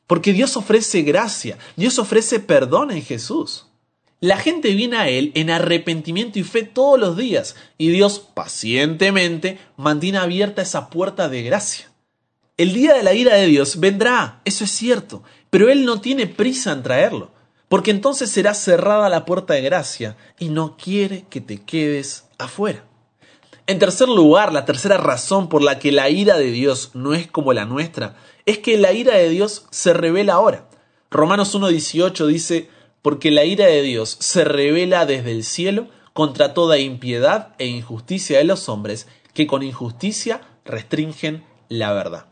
Porque 0.09 0.33
Dios 0.33 0.57
ofrece 0.57 1.03
gracia, 1.03 1.57
Dios 1.77 1.99
ofrece 2.01 2.41
perdón 2.41 2.91
en 2.91 3.03
Jesús. 3.03 3.69
La 4.19 4.39
gente 4.39 4.75
viene 4.75 4.97
a 4.97 5.09
Él 5.09 5.31
en 5.35 5.51
arrepentimiento 5.51 6.39
y 6.39 6.43
fe 6.43 6.65
todos 6.65 6.99
los 6.99 7.17
días, 7.17 7.55
y 7.79 7.91
Dios 7.91 8.19
pacientemente 8.19 9.59
mantiene 9.77 10.19
abierta 10.19 10.63
esa 10.63 10.91
puerta 10.91 11.29
de 11.29 11.43
gracia. 11.43 11.93
El 12.57 12.73
día 12.73 12.95
de 12.95 13.05
la 13.05 13.15
ira 13.15 13.35
de 13.37 13.47
Dios 13.47 13.79
vendrá, 13.79 14.41
eso 14.45 14.65
es 14.65 14.71
cierto, 14.73 15.23
pero 15.51 15.71
Él 15.71 15.85
no 15.85 16.01
tiene 16.01 16.27
prisa 16.27 16.73
en 16.73 16.83
traerlo, 16.83 17.31
porque 17.75 17.91
entonces 17.91 18.31
será 18.31 18.55
cerrada 18.55 19.09
la 19.09 19.25
puerta 19.25 19.55
de 19.55 19.61
gracia 19.61 20.17
y 20.39 20.49
no 20.49 20.77
quiere 20.77 21.25
que 21.29 21.41
te 21.41 21.61
quedes 21.61 22.29
afuera. 22.39 22.85
En 23.67 23.81
tercer 23.81 24.09
lugar, 24.09 24.53
la 24.53 24.65
tercera 24.65 24.97
razón 24.97 25.49
por 25.49 25.61
la 25.61 25.81
que 25.81 25.91
la 25.91 26.09
ira 26.09 26.39
de 26.39 26.53
Dios 26.53 26.93
no 26.95 27.15
es 27.15 27.27
como 27.27 27.53
la 27.53 27.65
nuestra, 27.65 28.15
es 28.47 28.59
que 28.59 28.79
la 28.79 28.93
ira 28.93 29.17
de 29.17 29.29
Dios 29.29 29.67
se 29.73 29.93
revela 29.93 30.35
ahora. 30.35 30.69
Romanos 31.11 31.53
1.18 31.53 32.27
dice, 32.27 32.71
porque 33.03 33.33
la 33.33 33.45
ira 33.45 33.67
de 33.67 33.83
Dios 33.83 34.19
se 34.21 34.45
revela 34.45 35.05
desde 35.05 35.33
el 35.33 35.43
cielo 35.43 35.89
contra 36.13 36.55
toda 36.55 36.79
impiedad 36.79 37.57
e 37.59 37.67
injusticia 37.67 38.39
de 38.39 38.45
los 38.45 38.69
hombres 38.69 39.09
que 39.33 39.49
con 39.49 39.65
injusticia 39.65 40.43
restringen 40.65 41.45
la 41.69 41.93
verdad. 41.93 42.27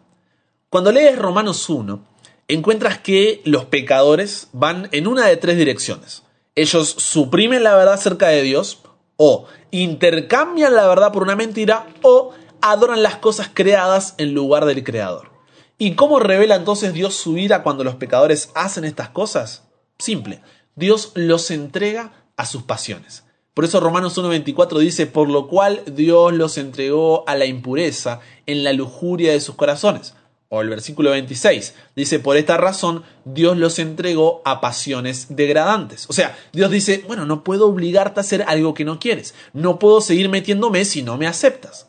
Cuando 0.71 0.93
lees 0.93 1.19
Romanos 1.19 1.69
1, 1.69 2.12
encuentras 2.55 2.99
que 2.99 3.41
los 3.45 3.65
pecadores 3.65 4.49
van 4.53 4.89
en 4.93 5.07
una 5.07 5.27
de 5.27 5.37
tres 5.37 5.57
direcciones. 5.57 6.23
Ellos 6.55 6.89
suprimen 6.99 7.65
la 7.65 7.75
verdad 7.75 7.95
acerca 7.95 8.29
de 8.29 8.43
Dios, 8.43 8.81
o 9.17 9.47
intercambian 9.71 10.75
la 10.75 10.87
verdad 10.87 11.13
por 11.13 11.23
una 11.23 11.37
mentira, 11.37 11.87
o 12.03 12.33
adoran 12.61 13.03
las 13.03 13.17
cosas 13.17 13.51
creadas 13.53 14.15
en 14.19 14.35
lugar 14.35 14.65
del 14.67 14.85
Creador. 14.85 15.31
¿Y 15.79 15.95
cómo 15.95 16.21
revela 16.21 16.55
entonces 16.55 16.93
Dios 16.93 17.15
su 17.15 17.39
ira 17.39 17.63
cuando 17.63 17.85
los 17.85 17.97
pecadores 17.97 18.51
hacen 18.55 18.85
estas 18.85 19.09
cosas? 19.09 19.65
Simple, 19.99 20.43
Dios 20.77 21.13
los 21.15 21.51
entrega 21.51 22.13
a 22.37 22.47
sus 22.47 22.63
pasiones. 22.63 23.25
Por 23.55 23.65
eso 23.65 23.81
Romanos 23.81 24.17
1.24 24.17 24.79
dice, 24.79 25.07
por 25.07 25.29
lo 25.29 25.49
cual 25.49 25.83
Dios 25.87 26.33
los 26.33 26.57
entregó 26.57 27.29
a 27.29 27.35
la 27.35 27.47
impureza 27.47 28.21
en 28.47 28.65
la 28.65 28.73
lujuria 28.73 29.33
de 29.33 29.41
sus 29.41 29.57
corazones. 29.57 30.15
O 30.55 30.61
el 30.61 30.69
versículo 30.69 31.13
26 31.13 31.75
dice, 31.97 32.19
por 32.19 32.37
esta 32.37 32.59
razón 32.59 33.05
Dios 33.25 33.57
los 33.57 33.79
entregó 33.79 34.43
a 34.45 34.61
pasiones 34.61 35.29
degradantes. 35.31 36.05
O 36.11 36.13
sea, 36.13 36.37
Dios 36.53 36.71
dice, 36.71 37.03
bueno, 37.07 37.25
no 37.25 37.43
puedo 37.43 37.67
obligarte 37.67 38.21
a 38.21 38.23
hacer 38.23 38.45
algo 38.47 38.75
que 38.75 38.85
no 38.85 38.99
quieres. 39.01 39.35
No 39.55 39.79
puedo 39.79 40.03
seguir 40.03 40.29
metiéndome 40.29 40.85
si 40.85 41.03
no 41.03 41.17
me 41.17 41.27
aceptas. 41.27 41.89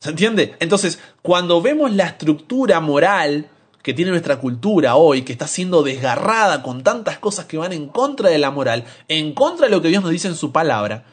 ¿Se 0.00 0.10
entiende? 0.10 0.56
Entonces, 0.58 0.98
cuando 1.22 1.62
vemos 1.62 1.92
la 1.92 2.06
estructura 2.06 2.80
moral 2.80 3.48
que 3.80 3.94
tiene 3.94 4.10
nuestra 4.10 4.40
cultura 4.40 4.96
hoy, 4.96 5.22
que 5.22 5.30
está 5.30 5.46
siendo 5.46 5.84
desgarrada 5.84 6.64
con 6.64 6.82
tantas 6.82 7.20
cosas 7.20 7.44
que 7.44 7.58
van 7.58 7.72
en 7.72 7.86
contra 7.86 8.28
de 8.28 8.38
la 8.38 8.50
moral, 8.50 8.86
en 9.06 9.34
contra 9.34 9.66
de 9.66 9.70
lo 9.70 9.82
que 9.82 9.88
Dios 9.88 10.02
nos 10.02 10.10
dice 10.10 10.26
en 10.26 10.34
su 10.34 10.50
palabra, 10.50 11.04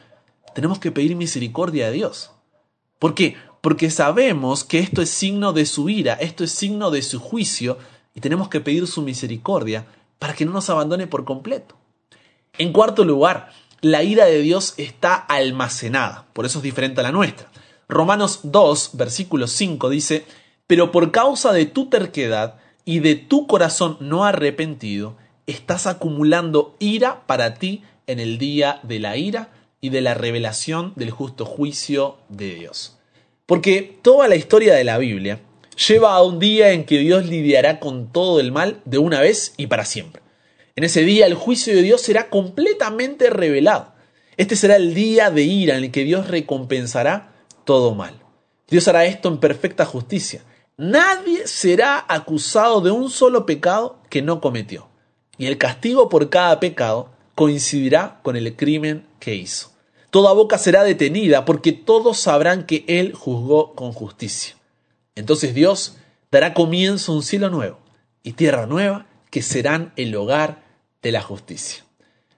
tenemos 0.52 0.80
que 0.80 0.90
pedir 0.90 1.14
misericordia 1.14 1.86
a 1.86 1.90
Dios. 1.92 2.32
¿Por 2.98 3.14
qué? 3.14 3.36
Porque 3.60 3.90
sabemos 3.90 4.64
que 4.64 4.78
esto 4.78 5.02
es 5.02 5.10
signo 5.10 5.52
de 5.52 5.66
su 5.66 5.88
ira, 5.88 6.14
esto 6.14 6.44
es 6.44 6.52
signo 6.52 6.90
de 6.90 7.02
su 7.02 7.20
juicio, 7.20 7.78
y 8.14 8.20
tenemos 8.20 8.48
que 8.48 8.60
pedir 8.60 8.86
su 8.86 9.02
misericordia 9.02 9.86
para 10.18 10.34
que 10.34 10.44
no 10.44 10.52
nos 10.52 10.70
abandone 10.70 11.06
por 11.06 11.24
completo. 11.24 11.76
En 12.58 12.72
cuarto 12.72 13.04
lugar, 13.04 13.52
la 13.80 14.02
ira 14.02 14.26
de 14.26 14.40
Dios 14.40 14.74
está 14.76 15.14
almacenada, 15.14 16.26
por 16.32 16.44
eso 16.44 16.58
es 16.58 16.64
diferente 16.64 17.00
a 17.00 17.04
la 17.04 17.12
nuestra. 17.12 17.48
Romanos 17.88 18.40
2, 18.42 18.90
versículo 18.94 19.46
5 19.46 19.88
dice, 19.88 20.26
pero 20.66 20.90
por 20.90 21.12
causa 21.12 21.52
de 21.52 21.66
tu 21.66 21.88
terquedad 21.88 22.58
y 22.84 22.98
de 22.98 23.14
tu 23.14 23.46
corazón 23.46 23.96
no 24.00 24.24
arrepentido, 24.24 25.16
estás 25.46 25.86
acumulando 25.86 26.74
ira 26.78 27.26
para 27.26 27.54
ti 27.54 27.82
en 28.06 28.18
el 28.18 28.38
día 28.38 28.80
de 28.82 28.98
la 28.98 29.16
ira 29.16 29.50
y 29.80 29.90
de 29.90 30.00
la 30.00 30.14
revelación 30.14 30.92
del 30.96 31.10
justo 31.10 31.44
juicio 31.46 32.18
de 32.28 32.54
Dios. 32.56 32.97
Porque 33.48 33.98
toda 34.02 34.28
la 34.28 34.36
historia 34.36 34.74
de 34.74 34.84
la 34.84 34.98
Biblia 34.98 35.40
lleva 35.88 36.12
a 36.12 36.22
un 36.22 36.38
día 36.38 36.72
en 36.72 36.84
que 36.84 36.98
Dios 36.98 37.24
lidiará 37.24 37.80
con 37.80 38.12
todo 38.12 38.40
el 38.40 38.52
mal 38.52 38.82
de 38.84 38.98
una 38.98 39.22
vez 39.22 39.54
y 39.56 39.68
para 39.68 39.86
siempre. 39.86 40.20
En 40.76 40.84
ese 40.84 41.00
día 41.00 41.24
el 41.24 41.32
juicio 41.32 41.74
de 41.74 41.80
Dios 41.80 42.02
será 42.02 42.28
completamente 42.28 43.30
revelado. 43.30 43.94
Este 44.36 44.54
será 44.54 44.76
el 44.76 44.92
día 44.92 45.30
de 45.30 45.44
ira 45.44 45.78
en 45.78 45.84
el 45.84 45.90
que 45.90 46.04
Dios 46.04 46.28
recompensará 46.28 47.32
todo 47.64 47.94
mal. 47.94 48.22
Dios 48.68 48.86
hará 48.86 49.06
esto 49.06 49.30
en 49.30 49.38
perfecta 49.38 49.86
justicia. 49.86 50.42
Nadie 50.76 51.46
será 51.46 52.04
acusado 52.06 52.82
de 52.82 52.90
un 52.90 53.08
solo 53.08 53.46
pecado 53.46 54.02
que 54.10 54.20
no 54.20 54.42
cometió. 54.42 54.90
Y 55.38 55.46
el 55.46 55.56
castigo 55.56 56.10
por 56.10 56.28
cada 56.28 56.60
pecado 56.60 57.08
coincidirá 57.34 58.20
con 58.22 58.36
el 58.36 58.54
crimen 58.56 59.06
que 59.20 59.36
hizo. 59.36 59.70
Toda 60.10 60.32
boca 60.32 60.56
será 60.56 60.84
detenida 60.84 61.44
porque 61.44 61.72
todos 61.72 62.18
sabrán 62.18 62.64
que 62.64 62.84
Él 62.88 63.12
juzgó 63.12 63.74
con 63.74 63.92
justicia. 63.92 64.56
Entonces 65.14 65.54
Dios 65.54 65.96
dará 66.30 66.54
comienzo 66.54 67.12
a 67.12 67.16
un 67.16 67.22
cielo 67.22 67.50
nuevo 67.50 67.78
y 68.22 68.32
tierra 68.32 68.66
nueva 68.66 69.06
que 69.30 69.42
serán 69.42 69.92
el 69.96 70.14
hogar 70.16 70.62
de 71.02 71.12
la 71.12 71.20
justicia. 71.20 71.84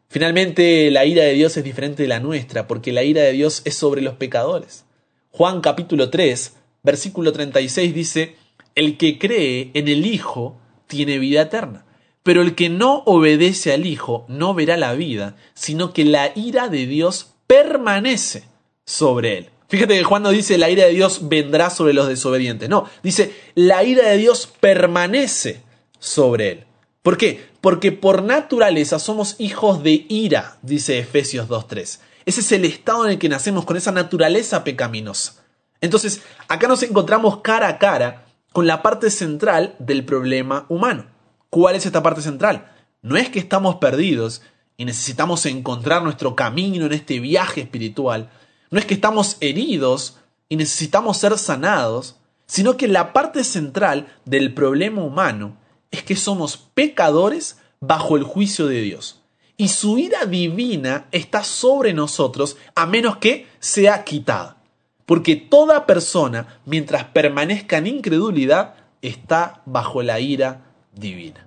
Finalmente, 0.09 0.91
la 0.91 1.05
ira 1.05 1.23
de 1.23 1.35
Dios 1.35 1.57
es 1.57 1.63
diferente 1.63 2.03
de 2.03 2.09
la 2.09 2.19
nuestra 2.19 2.67
porque 2.67 2.93
la 2.93 3.05
ira 3.05 3.23
de 3.23 3.33
Dios 3.33 3.63
es 3.65 3.77
sobre 3.77 4.03
los 4.03 4.15
pecadores. 4.15 4.85
Juan 5.31 5.61
capítulo 5.61 6.11
3, 6.11 6.57
versículo 6.83 7.33
36 7.33 7.95
dice, 7.95 8.37
El 8.75 8.97
que 8.97 9.21
cree 9.21 9.71
en 9.75 9.87
el 9.87 10.05
Hijo 10.07 10.59
tiene 10.89 11.21
vida 11.21 11.43
eterna, 11.43 11.87
pero 12.25 12.43
el 12.43 12.57
que 12.57 12.69
no 12.69 13.05
obedece 13.07 13.73
al 13.73 13.87
Hijo 13.87 14.25
no 14.27 14.55
verá 14.55 14.77
la 14.77 14.95
vida, 14.95 15.37
sino 15.55 15.93
que 15.93 16.05
la 16.05 16.33
ira 16.35 16.69
de 16.69 16.87
Dios 16.87 17.35
permanece 17.51 18.45
sobre 18.85 19.39
él. 19.39 19.51
Fíjate 19.69 19.99
que 19.99 20.05
Juan 20.05 20.23
no 20.23 20.31
dice 20.31 20.57
la 20.57 20.71
ira 20.71 20.85
de 20.85 20.93
Dios 20.93 21.29
vendrá 21.29 21.69
sobre 21.69 21.93
los 21.93 22.07
desobedientes, 22.07 22.69
no, 22.69 22.89
dice 23.03 23.35
la 23.57 23.83
ira 23.83 24.09
de 24.09 24.19
Dios 24.19 24.49
permanece 24.61 25.61
sobre 25.99 26.53
él. 26.53 26.65
¿Por 27.03 27.17
qué? 27.17 27.45
Porque 27.61 27.91
por 27.91 28.23
naturaleza 28.23 29.01
somos 29.01 29.35
hijos 29.39 29.83
de 29.83 30.07
ira, 30.09 30.59
dice 30.63 31.01
Efesios 31.01 31.49
2.3. 31.49 31.99
Ese 32.25 32.41
es 32.41 32.53
el 32.53 32.65
estado 32.65 33.05
en 33.07 33.13
el 33.13 33.19
que 33.19 33.29
nacemos 33.29 33.65
con 33.65 33.77
esa 33.77 33.91
naturaleza 33.91 34.63
pecaminosa. 34.63 35.43
Entonces, 35.81 36.23
acá 36.47 36.69
nos 36.69 36.85
encontramos 36.85 37.41
cara 37.41 37.67
a 37.67 37.79
cara 37.79 38.27
con 38.53 38.69
la 38.69 38.81
parte 38.81 39.11
central 39.11 39.75
del 39.81 40.05
problema 40.05 40.67
humano. 40.69 41.07
¿Cuál 41.49 41.75
es 41.75 41.85
esta 41.85 42.03
parte 42.03 42.23
central? 42.23 42.71
No 43.03 43.17
es 43.17 43.29
que 43.29 43.41
estamos 43.41 43.77
perdidos 43.77 44.43
y 44.81 44.87
necesitamos 44.87 45.45
encontrar 45.45 46.03
nuestro 46.03 46.35
camino 46.35 46.87
en 46.87 46.95
este 46.95 47.21
viaje 47.21 47.61
espiritual. 47.61 48.31
No 48.71 48.79
es 48.79 48.87
que 48.87 48.95
estamos 48.95 49.37
heridos 49.41 50.17
y 50.49 50.57
necesitamos 50.57 51.19
ser 51.19 51.37
sanados, 51.37 52.17
sino 52.47 52.79
que 52.79 52.89
la 52.89 53.13
parte 53.13 53.45
central 53.45 54.11
del 54.25 54.55
problema 54.55 55.05
humano 55.05 55.59
es 55.91 56.03
que 56.03 56.17
somos 56.17 56.57
pecadores 56.57 57.59
bajo 57.81 58.17
el 58.17 58.23
juicio 58.23 58.69
de 58.69 58.81
Dios. 58.81 59.21
Y 59.59 59.69
su 59.69 59.99
ira 59.99 60.25
divina 60.25 61.09
está 61.13 61.45
sobre 61.45 61.93
nosotros 61.93 62.57
a 62.75 62.87
menos 62.87 63.19
que 63.19 63.49
sea 63.59 64.03
quitada. 64.03 64.63
Porque 65.05 65.37
toda 65.37 65.85
persona, 65.85 66.59
mientras 66.65 67.05
permanezca 67.05 67.77
en 67.77 67.87
incredulidad, 67.87 68.77
está 69.03 69.61
bajo 69.67 70.03
la 70.03 70.21
ira 70.21 70.73
divina. 70.95 71.47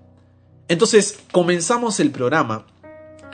Entonces, 0.67 1.17
comenzamos 1.31 1.99
el 1.99 2.11
programa 2.11 2.67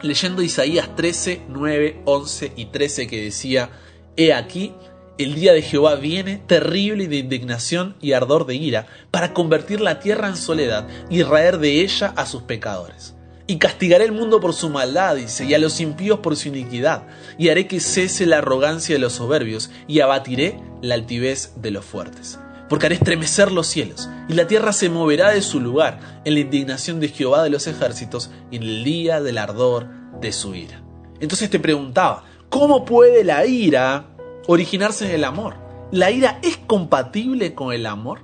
leyendo 0.01 0.41
Isaías 0.41 0.95
13, 0.95 1.43
9, 1.49 2.01
11 2.05 2.53
y 2.55 2.65
13 2.65 3.07
que 3.07 3.23
decía, 3.23 3.69
He 4.15 4.33
aquí, 4.33 4.73
el 5.17 5.35
día 5.35 5.53
de 5.53 5.61
Jehová 5.61 5.95
viene, 5.95 6.41
terrible 6.47 7.07
de 7.07 7.17
indignación 7.17 7.95
y 8.01 8.13
ardor 8.13 8.45
de 8.45 8.55
ira, 8.55 8.87
para 9.11 9.33
convertir 9.33 9.81
la 9.81 9.99
tierra 9.99 10.27
en 10.27 10.37
soledad 10.37 10.87
y 11.09 11.23
raer 11.23 11.57
de 11.59 11.81
ella 11.81 12.13
a 12.15 12.25
sus 12.25 12.43
pecadores. 12.43 13.15
Y 13.47 13.57
castigaré 13.57 14.05
el 14.05 14.11
mundo 14.11 14.39
por 14.39 14.53
su 14.53 14.69
maldad, 14.69 15.15
dice, 15.15 15.43
y 15.43 15.53
a 15.53 15.59
los 15.59 15.79
impíos 15.79 16.19
por 16.19 16.35
su 16.35 16.49
iniquidad, 16.49 17.07
y 17.37 17.49
haré 17.49 17.67
que 17.67 17.79
cese 17.79 18.25
la 18.25 18.37
arrogancia 18.37 18.95
de 18.95 18.99
los 18.99 19.13
soberbios, 19.13 19.71
y 19.87 20.01
abatiré 20.01 20.59
la 20.81 20.95
altivez 20.95 21.53
de 21.55 21.71
los 21.71 21.83
fuertes. 21.83 22.37
Porque 22.69 22.85
haré 22.85 22.95
estremecer 22.95 23.51
los 23.51 23.67
cielos, 23.67 24.09
y 24.27 24.33
la 24.33 24.47
tierra 24.47 24.71
se 24.71 24.89
moverá 24.89 25.31
de 25.31 25.41
su 25.41 25.59
lugar, 25.59 26.21
en 26.23 26.35
la 26.35 26.39
indignación 26.41 26.99
de 26.99 27.09
Jehová 27.09 27.43
de 27.43 27.49
los 27.49 27.67
ejércitos, 27.67 28.31
en 28.51 28.63
el 28.63 28.83
día 28.83 29.21
del 29.21 29.39
ardor 29.39 29.87
de 30.21 30.31
su 30.31 30.53
ira. 30.53 30.81
Entonces 31.19 31.49
te 31.49 31.59
preguntaba, 31.59 32.23
¿cómo 32.49 32.85
puede 32.85 33.23
la 33.23 33.45
ira 33.45 34.05
originarse 34.47 35.05
en 35.07 35.15
el 35.15 35.23
amor? 35.23 35.55
¿La 35.91 36.11
ira 36.11 36.39
es 36.43 36.57
compatible 36.57 37.53
con 37.55 37.73
el 37.73 37.85
amor? 37.85 38.21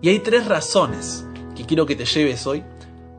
Y 0.00 0.08
hay 0.10 0.20
tres 0.20 0.46
razones 0.46 1.26
que 1.56 1.64
quiero 1.64 1.86
que 1.86 1.96
te 1.96 2.04
lleves 2.04 2.46
hoy 2.46 2.62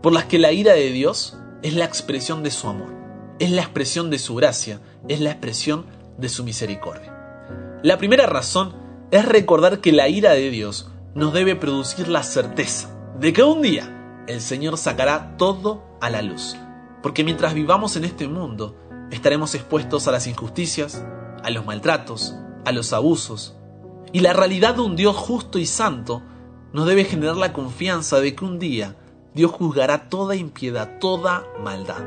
por 0.01 0.13
las 0.13 0.25
que 0.25 0.39
la 0.39 0.51
ira 0.51 0.73
de 0.73 0.91
Dios 0.91 1.37
es 1.63 1.73
la 1.73 1.85
expresión 1.85 2.43
de 2.43 2.51
su 2.51 2.67
amor, 2.67 2.93
es 3.39 3.51
la 3.51 3.61
expresión 3.61 4.09
de 4.09 4.19
su 4.19 4.35
gracia, 4.35 4.79
es 5.07 5.19
la 5.19 5.31
expresión 5.31 5.85
de 6.17 6.29
su 6.29 6.43
misericordia. 6.43 7.13
La 7.83 7.97
primera 7.97 8.25
razón 8.25 8.73
es 9.11 9.25
recordar 9.25 9.79
que 9.79 9.91
la 9.91 10.09
ira 10.09 10.31
de 10.31 10.49
Dios 10.49 10.91
nos 11.15 11.33
debe 11.33 11.55
producir 11.55 12.07
la 12.07 12.23
certeza 12.23 12.89
de 13.19 13.33
que 13.33 13.43
un 13.43 13.61
día 13.61 14.23
el 14.27 14.41
Señor 14.41 14.77
sacará 14.77 15.37
todo 15.37 15.83
a 16.01 16.09
la 16.09 16.21
luz, 16.21 16.55
porque 17.01 17.23
mientras 17.23 17.53
vivamos 17.53 17.95
en 17.95 18.03
este 18.03 18.27
mundo 18.27 18.75
estaremos 19.11 19.55
expuestos 19.55 20.07
a 20.07 20.11
las 20.11 20.27
injusticias, 20.27 21.03
a 21.43 21.49
los 21.49 21.65
maltratos, 21.65 22.35
a 22.65 22.71
los 22.71 22.91
abusos, 22.91 23.55
y 24.11 24.19
la 24.19 24.33
realidad 24.33 24.75
de 24.75 24.81
un 24.81 24.95
Dios 24.95 25.15
justo 25.15 25.57
y 25.59 25.65
santo 25.65 26.21
nos 26.73 26.85
debe 26.85 27.05
generar 27.05 27.37
la 27.37 27.53
confianza 27.53 28.19
de 28.19 28.35
que 28.35 28.45
un 28.45 28.59
día 28.59 28.95
Dios 29.33 29.51
juzgará 29.51 30.09
toda 30.09 30.35
impiedad, 30.35 30.99
toda 30.99 31.45
maldad. 31.63 32.03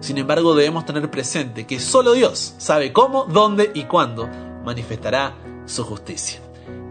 Sin 0.00 0.18
embargo, 0.18 0.54
debemos 0.54 0.86
tener 0.86 1.10
presente 1.10 1.66
que 1.66 1.80
solo 1.80 2.12
Dios 2.12 2.54
sabe 2.58 2.92
cómo, 2.92 3.24
dónde 3.24 3.72
y 3.74 3.84
cuándo 3.84 4.28
manifestará 4.64 5.34
su 5.68 5.84
justicia. 5.84 6.40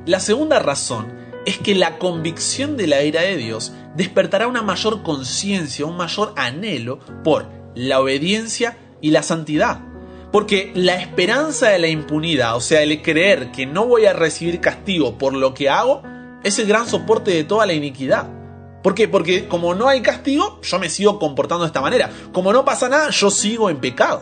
La 0.05 0.19
segunda 0.19 0.59
razón 0.59 1.13
es 1.45 1.57
que 1.57 1.75
la 1.75 1.97
convicción 1.97 2.77
de 2.77 2.87
la 2.87 3.03
ira 3.03 3.21
de 3.21 3.37
Dios 3.37 3.73
despertará 3.95 4.47
una 4.47 4.61
mayor 4.61 5.01
conciencia, 5.01 5.85
un 5.85 5.97
mayor 5.97 6.33
anhelo 6.35 6.99
por 7.23 7.47
la 7.73 7.99
obediencia 7.99 8.77
y 9.01 9.11
la 9.11 9.23
santidad. 9.23 9.81
Porque 10.31 10.71
la 10.75 10.95
esperanza 10.95 11.69
de 11.69 11.79
la 11.79 11.87
impunidad, 11.87 12.55
o 12.55 12.61
sea, 12.61 12.81
el 12.81 13.01
creer 13.01 13.51
que 13.51 13.65
no 13.65 13.85
voy 13.85 14.05
a 14.05 14.13
recibir 14.13 14.59
castigo 14.59 15.17
por 15.17 15.33
lo 15.33 15.53
que 15.53 15.69
hago, 15.69 16.03
es 16.43 16.59
el 16.59 16.67
gran 16.67 16.87
soporte 16.87 17.31
de 17.31 17.43
toda 17.43 17.65
la 17.65 17.73
iniquidad. 17.73 18.29
¿Por 18.83 18.93
qué? 18.93 19.07
Porque 19.07 19.47
como 19.47 19.73
no 19.73 19.87
hay 19.87 20.01
castigo, 20.01 20.59
yo 20.61 20.79
me 20.79 20.89
sigo 20.89 21.17
comportando 21.17 21.63
de 21.63 21.67
esta 21.67 21.81
manera. 21.81 22.09
Como 22.31 22.53
no 22.53 22.65
pasa 22.65 22.89
nada, 22.89 23.09
yo 23.09 23.31
sigo 23.31 23.69
en 23.69 23.77
pecado. 23.77 24.21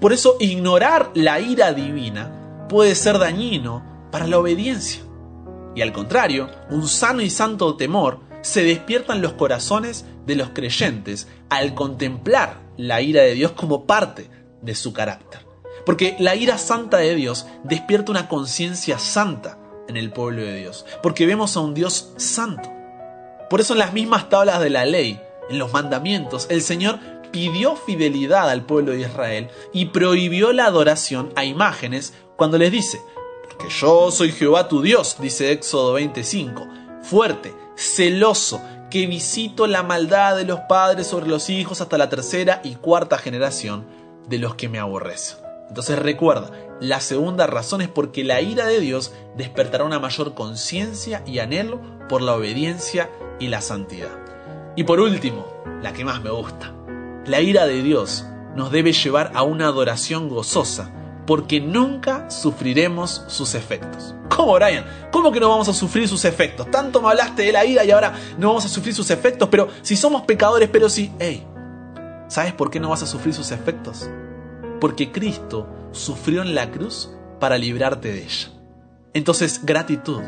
Por 0.00 0.12
eso 0.12 0.36
ignorar 0.40 1.10
la 1.14 1.40
ira 1.40 1.72
divina 1.72 2.37
puede 2.68 2.94
ser 2.94 3.18
dañino 3.18 3.82
para 4.10 4.26
la 4.26 4.38
obediencia. 4.38 5.02
Y 5.74 5.82
al 5.82 5.92
contrario, 5.92 6.50
un 6.70 6.86
sano 6.88 7.22
y 7.22 7.30
santo 7.30 7.76
temor 7.76 8.20
se 8.42 8.62
despierta 8.62 9.14
en 9.14 9.22
los 9.22 9.32
corazones 9.32 10.04
de 10.26 10.36
los 10.36 10.50
creyentes 10.50 11.28
al 11.48 11.74
contemplar 11.74 12.60
la 12.76 13.00
ira 13.00 13.22
de 13.22 13.34
Dios 13.34 13.52
como 13.52 13.86
parte 13.86 14.30
de 14.62 14.74
su 14.74 14.92
carácter. 14.92 15.40
Porque 15.84 16.16
la 16.18 16.36
ira 16.36 16.58
santa 16.58 16.98
de 16.98 17.14
Dios 17.14 17.46
despierta 17.64 18.12
una 18.12 18.28
conciencia 18.28 18.98
santa 18.98 19.58
en 19.88 19.96
el 19.96 20.10
pueblo 20.10 20.42
de 20.42 20.56
Dios. 20.56 20.84
Porque 21.02 21.26
vemos 21.26 21.56
a 21.56 21.60
un 21.60 21.74
Dios 21.74 22.12
santo. 22.16 22.70
Por 23.48 23.60
eso 23.60 23.72
en 23.72 23.78
las 23.78 23.92
mismas 23.92 24.28
tablas 24.28 24.60
de 24.60 24.70
la 24.70 24.84
ley, 24.84 25.20
en 25.48 25.58
los 25.58 25.72
mandamientos, 25.72 26.46
el 26.50 26.60
Señor 26.60 26.98
pidió 27.30 27.76
fidelidad 27.76 28.50
al 28.50 28.64
pueblo 28.64 28.92
de 28.92 29.00
Israel 29.00 29.48
y 29.72 29.86
prohibió 29.86 30.52
la 30.52 30.66
adoración 30.66 31.32
a 31.36 31.44
imágenes 31.44 32.14
cuando 32.38 32.56
les 32.56 32.70
dice, 32.70 33.02
porque 33.42 33.68
yo 33.68 34.12
soy 34.12 34.30
Jehová 34.30 34.68
tu 34.68 34.80
Dios, 34.80 35.16
dice 35.18 35.50
Éxodo 35.50 35.94
25, 35.94 36.68
fuerte, 37.02 37.52
celoso, 37.74 38.62
que 38.92 39.08
visito 39.08 39.66
la 39.66 39.82
maldad 39.82 40.36
de 40.36 40.44
los 40.44 40.60
padres 40.68 41.08
sobre 41.08 41.26
los 41.26 41.50
hijos 41.50 41.80
hasta 41.80 41.98
la 41.98 42.08
tercera 42.08 42.60
y 42.62 42.76
cuarta 42.76 43.18
generación 43.18 43.86
de 44.28 44.38
los 44.38 44.54
que 44.54 44.68
me 44.68 44.78
aborrecen. 44.78 45.38
Entonces 45.68 45.98
recuerda, 45.98 46.52
la 46.80 47.00
segunda 47.00 47.48
razón 47.48 47.80
es 47.80 47.88
porque 47.88 48.22
la 48.22 48.40
ira 48.40 48.66
de 48.66 48.78
Dios 48.78 49.12
despertará 49.36 49.82
una 49.82 49.98
mayor 49.98 50.34
conciencia 50.34 51.24
y 51.26 51.40
anhelo 51.40 51.80
por 52.08 52.22
la 52.22 52.36
obediencia 52.36 53.10
y 53.40 53.48
la 53.48 53.62
santidad. 53.62 54.16
Y 54.76 54.84
por 54.84 55.00
último, 55.00 55.44
la 55.82 55.92
que 55.92 56.04
más 56.04 56.22
me 56.22 56.30
gusta, 56.30 56.72
la 57.26 57.40
ira 57.40 57.66
de 57.66 57.82
Dios 57.82 58.26
nos 58.54 58.70
debe 58.70 58.92
llevar 58.92 59.32
a 59.34 59.42
una 59.42 59.66
adoración 59.66 60.28
gozosa, 60.28 60.92
porque 61.28 61.60
nunca 61.60 62.30
sufriremos 62.30 63.22
sus 63.26 63.54
efectos. 63.54 64.14
¿Cómo, 64.34 64.54
Brian? 64.54 64.86
¿Cómo 65.12 65.30
que 65.30 65.38
no 65.38 65.50
vamos 65.50 65.68
a 65.68 65.74
sufrir 65.74 66.08
sus 66.08 66.24
efectos? 66.24 66.70
Tanto 66.70 67.02
me 67.02 67.08
hablaste 67.08 67.42
de 67.42 67.52
la 67.52 67.66
ira 67.66 67.84
y 67.84 67.90
ahora 67.90 68.14
no 68.38 68.48
vamos 68.48 68.64
a 68.64 68.68
sufrir 68.68 68.94
sus 68.94 69.10
efectos, 69.10 69.46
pero 69.50 69.68
si 69.82 69.94
somos 69.94 70.22
pecadores, 70.22 70.70
pero 70.72 70.88
si, 70.88 71.12
hey, 71.18 71.46
¿sabes 72.28 72.54
por 72.54 72.70
qué 72.70 72.80
no 72.80 72.88
vas 72.88 73.02
a 73.02 73.06
sufrir 73.06 73.34
sus 73.34 73.50
efectos? 73.50 74.08
Porque 74.80 75.12
Cristo 75.12 75.68
sufrió 75.92 76.40
en 76.40 76.54
la 76.54 76.70
cruz 76.70 77.10
para 77.38 77.58
librarte 77.58 78.10
de 78.10 78.22
ella. 78.22 78.48
Entonces, 79.12 79.66
gratitud, 79.66 80.22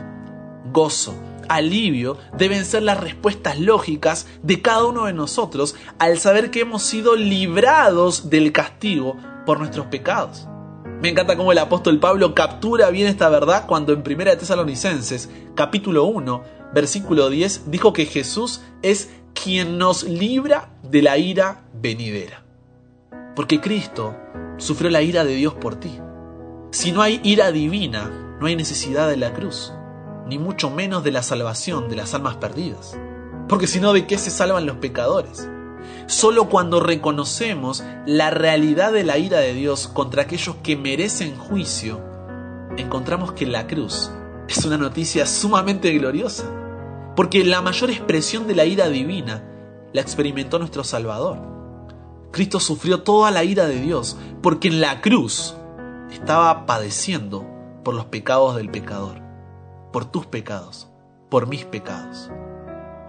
gozo, 0.71 1.15
alivio 1.49 2.19
deben 2.37 2.67
ser 2.67 2.83
las 2.83 3.01
respuestas 3.01 3.59
lógicas 3.59 4.27
de 4.43 4.61
cada 4.61 4.85
uno 4.85 5.07
de 5.07 5.15
nosotros 5.15 5.77
al 5.99 6.19
saber 6.19 6.51
que 6.51 6.61
hemos 6.61 6.83
sido 6.83 7.17
librados 7.17 8.29
del 8.29 8.53
castigo 8.53 9.17
por 9.47 9.61
nuestros 9.61 9.87
pecados. 9.87 10.47
Me 11.01 11.09
encanta 11.09 11.35
cómo 11.35 11.51
el 11.51 11.59
apóstol 11.59 11.99
Pablo 11.99 12.35
captura 12.35 12.91
bien 12.91 13.07
esta 13.07 13.31
verdad 13.31 13.65
cuando 13.67 13.95
en 13.95 14.01
1 14.01 14.37
Tesalonicenses, 14.37 15.31
capítulo 15.55 16.05
1, 16.05 16.43
versículo 16.75 17.31
10, 17.31 17.71
dijo 17.71 17.95
que 17.95 18.05
Jesús 18.05 18.61
es 18.83 19.09
quien 19.33 19.79
nos 19.79 20.03
libra 20.03 20.69
de 20.83 21.01
la 21.01 21.17
ira 21.17 21.65
venidera. 21.73 22.45
Porque 23.35 23.63
Cristo 23.63 24.15
sufrió 24.59 24.91
la 24.91 25.01
ira 25.01 25.25
de 25.25 25.35
Dios 25.35 25.55
por 25.55 25.77
ti. 25.77 25.99
Si 26.71 26.93
no 26.93 27.01
hay 27.01 27.19
ira 27.25 27.51
divina, 27.51 28.37
no 28.39 28.47
hay 28.47 28.55
necesidad 28.55 29.09
de 29.09 29.17
la 29.17 29.33
cruz, 29.33 29.73
ni 30.27 30.39
mucho 30.39 30.69
menos 30.69 31.03
de 31.03 31.13
la 31.13 31.23
salvación 31.23 31.89
de 31.89 31.97
las 31.97 32.13
almas 32.13 32.37
perdidas. 32.37 32.99
Porque 33.49 33.67
si 33.67 33.81
no, 33.81 33.95
¿de 33.95 34.07
qué 34.07 34.19
se 34.19 34.31
salvan 34.31 34.67
los 34.67 34.77
pecadores? 34.77 35.49
Solo 36.07 36.49
cuando 36.49 36.81
reconocemos 36.81 37.85
la 38.07 38.31
realidad 38.31 38.93
de 38.93 39.05
la 39.05 39.19
ira 39.19 39.38
de 39.38 39.55
Dios 39.55 39.88
contra 39.88 40.23
aquellos 40.23 40.57
que 40.57 40.77
merecen 40.77 41.37
juicio, 41.37 42.01
encontramos 42.77 43.33
que 43.33 43.47
la 43.47 43.66
cruz 43.66 44.11
es 44.49 44.64
una 44.64 44.79
noticia 44.79 45.27
sumamente 45.27 45.93
gloriosa, 45.93 46.45
porque 47.14 47.45
la 47.45 47.62
mayor 47.62 47.90
expresión 47.90 48.47
de 48.47 48.55
la 48.55 48.64
ira 48.64 48.88
divina 48.88 49.45
la 49.93 50.01
experimentó 50.01 50.59
nuestro 50.59 50.85
Salvador. 50.85 51.38
Cristo 52.33 52.61
sufrió 52.61 53.03
toda 53.03 53.31
la 53.31 53.45
ira 53.45 53.66
de 53.66 53.81
Dios, 53.81 54.16
porque 54.43 54.69
en 54.69 54.81
la 54.81 55.01
cruz 55.01 55.55
estaba 56.11 56.66
padeciendo 56.66 57.45
por 57.85 57.95
los 57.95 58.07
pecados 58.07 58.57
del 58.57 58.71
pecador, 58.71 59.21
por 59.93 60.05
tus 60.05 60.27
pecados, 60.27 60.88
por 61.29 61.47
mis 61.47 61.64
pecados. 61.64 62.31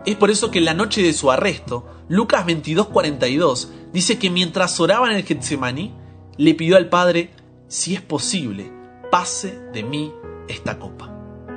Es 0.06 0.16
por 0.16 0.32
eso 0.32 0.50
que 0.50 0.60
en 0.60 0.66
la 0.66 0.74
noche 0.74 1.04
de 1.04 1.14
su 1.14 1.30
arresto, 1.32 1.86
Lucas 2.08 2.46
22:42 2.46 3.70
dice 3.94 4.18
que 4.18 4.30
mientras 4.30 4.80
oraba 4.80 5.10
en 5.10 5.18
el 5.18 5.24
Getsemaní, 5.24 5.94
le 6.38 6.56
pidió 6.56 6.78
al 6.78 6.90
Padre, 6.90 7.32
si 7.68 7.94
es 7.94 8.02
posible, 8.02 8.72
pase 9.12 9.60
de 9.74 9.84
mí 9.84 10.12
esta 10.48 10.80
copa. 10.80 11.14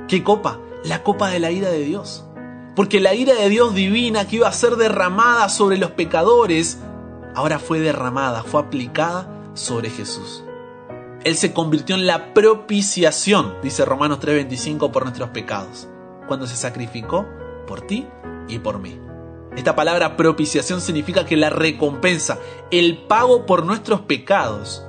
¿Qué 0.07 0.23
copa? 0.23 0.59
La 0.83 1.01
copa 1.01 1.29
de 1.29 1.39
la 1.39 1.51
ira 1.51 1.69
de 1.69 1.83
Dios. 1.83 2.25
Porque 2.75 2.99
la 2.99 3.15
ira 3.15 3.33
de 3.33 3.49
Dios 3.49 3.73
divina 3.73 4.27
que 4.27 4.35
iba 4.35 4.47
a 4.47 4.53
ser 4.53 4.75
derramada 4.75 5.49
sobre 5.49 5.77
los 5.77 5.91
pecadores, 5.91 6.77
ahora 7.33 7.57
fue 7.57 7.79
derramada, 7.79 8.43
fue 8.43 8.61
aplicada 8.61 9.51
sobre 9.55 9.89
Jesús. 9.89 10.43
Él 11.23 11.35
se 11.35 11.53
convirtió 11.53 11.95
en 11.95 12.05
la 12.05 12.35
propiciación, 12.35 13.55
dice 13.63 13.85
Romanos 13.85 14.19
3:25, 14.19 14.91
por 14.91 15.03
nuestros 15.03 15.29
pecados, 15.29 15.87
cuando 16.27 16.45
se 16.45 16.55
sacrificó 16.55 17.25
por 17.65 17.81
ti 17.81 18.07
y 18.47 18.59
por 18.59 18.79
mí. 18.79 18.99
Esta 19.55 19.75
palabra 19.75 20.17
propiciación 20.17 20.81
significa 20.81 21.25
que 21.25 21.37
la 21.37 21.49
recompensa, 21.49 22.39
el 22.71 22.97
pago 23.07 23.45
por 23.45 23.65
nuestros 23.65 24.01
pecados, 24.01 24.83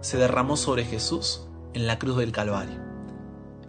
se 0.00 0.18
derramó 0.18 0.56
sobre 0.56 0.84
Jesús 0.84 1.42
en 1.72 1.86
la 1.86 1.98
cruz 1.98 2.16
del 2.16 2.32
Calvario. 2.32 2.80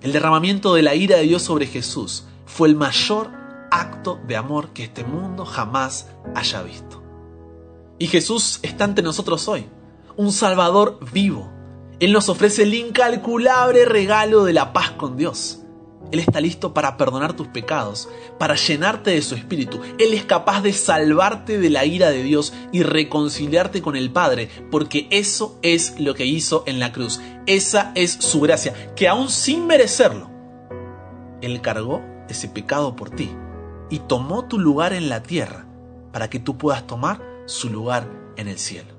El 0.01 0.11
derramamiento 0.11 0.73
de 0.73 0.81
la 0.81 0.95
ira 0.95 1.17
de 1.17 1.23
Dios 1.23 1.43
sobre 1.43 1.67
Jesús 1.67 2.25
fue 2.45 2.67
el 2.67 2.75
mayor 2.75 3.29
acto 3.69 4.19
de 4.27 4.35
amor 4.35 4.69
que 4.69 4.83
este 4.83 5.03
mundo 5.03 5.45
jamás 5.45 6.09
haya 6.35 6.63
visto. 6.63 7.01
Y 7.99 8.07
Jesús 8.07 8.59
está 8.63 8.85
ante 8.85 9.03
nosotros 9.03 9.47
hoy, 9.47 9.67
un 10.17 10.31
Salvador 10.31 10.99
vivo. 11.13 11.49
Él 11.99 12.11
nos 12.11 12.27
ofrece 12.27 12.63
el 12.63 12.73
incalculable 12.73 13.85
regalo 13.85 14.43
de 14.43 14.53
la 14.53 14.73
paz 14.73 14.91
con 14.91 15.15
Dios 15.15 15.62
él 16.13 16.19
está 16.19 16.39
listo 16.39 16.75
para 16.75 16.95
perdonar 16.95 17.33
tus 17.33 17.47
pecados, 17.47 18.07
para 18.37 18.53
llenarte 18.53 19.09
de 19.09 19.21
su 19.23 19.33
espíritu. 19.33 19.81
Él 19.97 20.13
es 20.13 20.23
capaz 20.25 20.61
de 20.61 20.71
salvarte 20.71 21.57
de 21.57 21.71
la 21.71 21.85
ira 21.85 22.11
de 22.11 22.21
Dios 22.21 22.53
y 22.71 22.83
reconciliarte 22.83 23.81
con 23.81 23.95
el 23.95 24.11
Padre, 24.11 24.47
porque 24.69 25.07
eso 25.09 25.57
es 25.63 25.99
lo 25.99 26.13
que 26.13 26.27
hizo 26.27 26.65
en 26.67 26.79
la 26.79 26.91
cruz. 26.91 27.19
Esa 27.47 27.91
es 27.95 28.11
su 28.11 28.41
gracia, 28.41 28.93
que 28.95 29.07
aún 29.07 29.27
sin 29.27 29.65
merecerlo, 29.65 30.29
Él 31.41 31.61
cargó 31.61 32.03
ese 32.29 32.47
pecado 32.47 32.95
por 32.95 33.09
ti 33.09 33.31
y 33.89 33.97
tomó 33.97 34.45
tu 34.45 34.59
lugar 34.59 34.93
en 34.93 35.09
la 35.09 35.23
tierra 35.23 35.65
para 36.11 36.29
que 36.29 36.37
tú 36.37 36.59
puedas 36.59 36.85
tomar 36.85 37.23
su 37.47 37.71
lugar 37.71 38.07
en 38.37 38.47
el 38.47 38.59
cielo. 38.59 38.93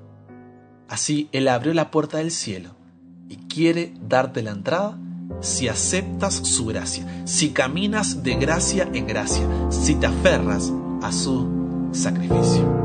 Así 0.89 1.29
Él 1.31 1.47
abrió 1.47 1.73
la 1.73 1.91
puerta 1.91 2.17
del 2.17 2.31
cielo 2.31 2.71
y 3.29 3.37
quiere 3.47 3.93
darte 4.01 4.43
la 4.43 4.51
entrada 4.51 4.99
si 5.41 5.67
aceptas 5.67 6.35
su 6.35 6.65
gracia, 6.65 7.05
si 7.25 7.49
caminas 7.51 8.23
de 8.23 8.35
gracia 8.35 8.89
en 8.93 9.07
gracia, 9.07 9.47
si 9.69 9.95
te 9.95 10.07
aferras 10.07 10.71
a 11.01 11.11
su 11.11 11.89
sacrificio. 11.91 12.84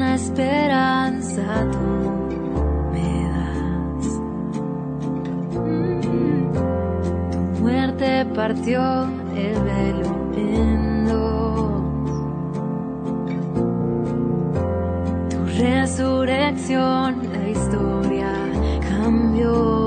Eterna 0.00 0.14
esperanza 0.14 1.42
tú 1.72 1.78
me 2.90 3.08
das. 3.28 4.06
Mm. 5.54 6.52
Tu 7.30 7.38
muerte 7.60 8.24
partió 8.34 8.80
el 9.36 9.62
velo 9.62 10.10
en. 10.36 10.90
Tu 15.28 15.38
resurrección 15.58 17.20
la 17.32 17.48
historia 17.50 18.32
cambió. 18.88 19.79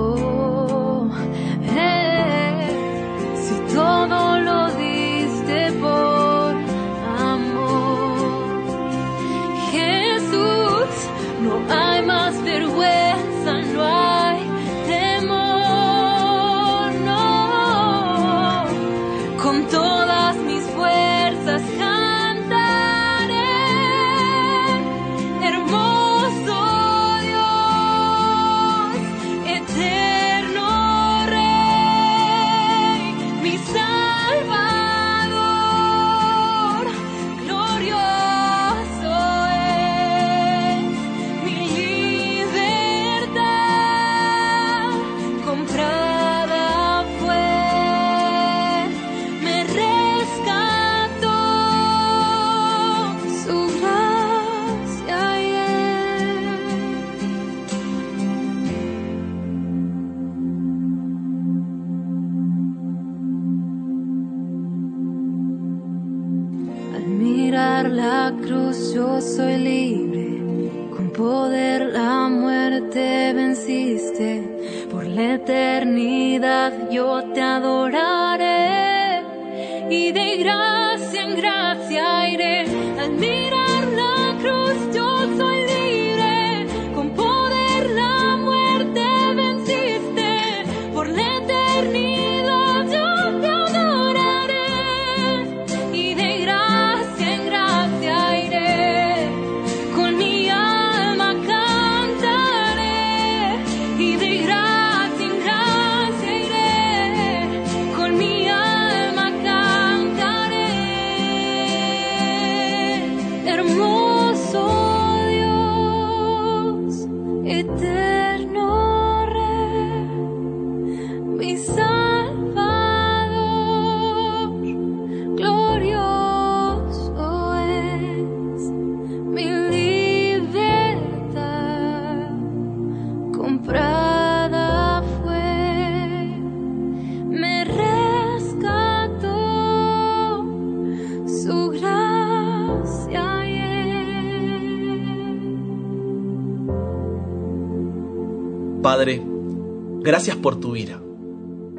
Gracias 150.14 150.38
por 150.38 150.60
tu 150.60 150.76
ira. 150.76 151.00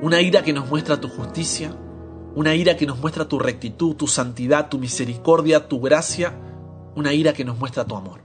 Una 0.02 0.20
ira 0.20 0.42
que 0.42 0.52
nos 0.52 0.68
muestra 0.68 1.00
tu 1.00 1.08
justicia, 1.08 1.72
una 2.34 2.56
ira 2.56 2.76
que 2.76 2.84
nos 2.84 2.98
muestra 2.98 3.28
tu 3.28 3.38
rectitud, 3.38 3.94
tu 3.94 4.08
santidad, 4.08 4.68
tu 4.68 4.76
misericordia, 4.76 5.68
tu 5.68 5.80
gracia, 5.80 6.36
una 6.96 7.12
ira 7.12 7.32
que 7.32 7.44
nos 7.44 7.56
muestra 7.60 7.84
tu 7.84 7.94
amor. 7.94 8.22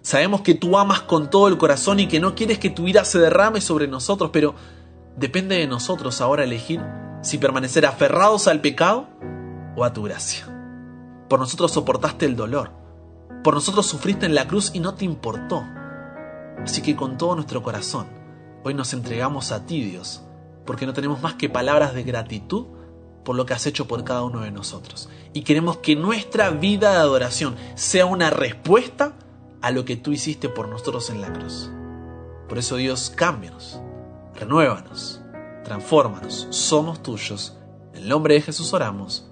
Sabemos 0.00 0.40
que 0.40 0.56
tú 0.56 0.76
amas 0.76 1.02
con 1.02 1.30
todo 1.30 1.46
el 1.46 1.56
corazón 1.56 2.00
y 2.00 2.08
que 2.08 2.18
no 2.18 2.34
quieres 2.34 2.58
que 2.58 2.68
tu 2.68 2.88
ira 2.88 3.04
se 3.04 3.20
derrame 3.20 3.60
sobre 3.60 3.86
nosotros, 3.86 4.30
pero 4.32 4.56
depende 5.16 5.56
de 5.56 5.68
nosotros 5.68 6.20
ahora 6.20 6.42
elegir 6.42 6.80
si 7.20 7.38
permanecer 7.38 7.86
aferrados 7.86 8.48
al 8.48 8.60
pecado 8.60 9.06
o 9.76 9.84
a 9.84 9.92
tu 9.92 10.02
gracia. 10.02 10.48
Por 11.28 11.38
nosotros 11.38 11.70
soportaste 11.70 12.26
el 12.26 12.34
dolor, 12.34 12.72
por 13.44 13.54
nosotros 13.54 13.86
sufriste 13.86 14.26
en 14.26 14.34
la 14.34 14.48
cruz 14.48 14.72
y 14.74 14.80
no 14.80 14.94
te 14.94 15.04
importó. 15.04 15.64
Así 16.64 16.82
que 16.82 16.96
con 16.96 17.16
todo 17.16 17.36
nuestro 17.36 17.62
corazón, 17.62 18.20
hoy 18.64 18.74
nos 18.74 18.92
entregamos 18.92 19.52
a 19.52 19.66
ti, 19.66 19.82
Dios, 19.82 20.22
porque 20.64 20.86
no 20.86 20.92
tenemos 20.92 21.20
más 21.20 21.34
que 21.34 21.48
palabras 21.48 21.94
de 21.94 22.02
gratitud 22.02 22.66
por 23.24 23.36
lo 23.36 23.46
que 23.46 23.54
has 23.54 23.66
hecho 23.66 23.86
por 23.86 24.04
cada 24.04 24.22
uno 24.24 24.40
de 24.40 24.50
nosotros. 24.50 25.08
Y 25.32 25.42
queremos 25.42 25.78
que 25.78 25.96
nuestra 25.96 26.50
vida 26.50 26.92
de 26.92 26.98
adoración 26.98 27.56
sea 27.74 28.06
una 28.06 28.30
respuesta 28.30 29.14
a 29.60 29.70
lo 29.70 29.84
que 29.84 29.96
tú 29.96 30.12
hiciste 30.12 30.48
por 30.48 30.68
nosotros 30.68 31.08
en 31.10 31.20
la 31.20 31.32
cruz. 31.32 31.70
Por 32.48 32.58
eso, 32.58 32.76
Dios, 32.76 33.10
cámbianos, 33.14 33.80
renuévanos, 34.34 35.20
transfórmanos, 35.64 36.48
somos 36.50 37.02
tuyos. 37.02 37.56
En 37.94 38.02
el 38.02 38.08
nombre 38.08 38.34
de 38.34 38.42
Jesús 38.42 38.72
oramos. 38.72 39.31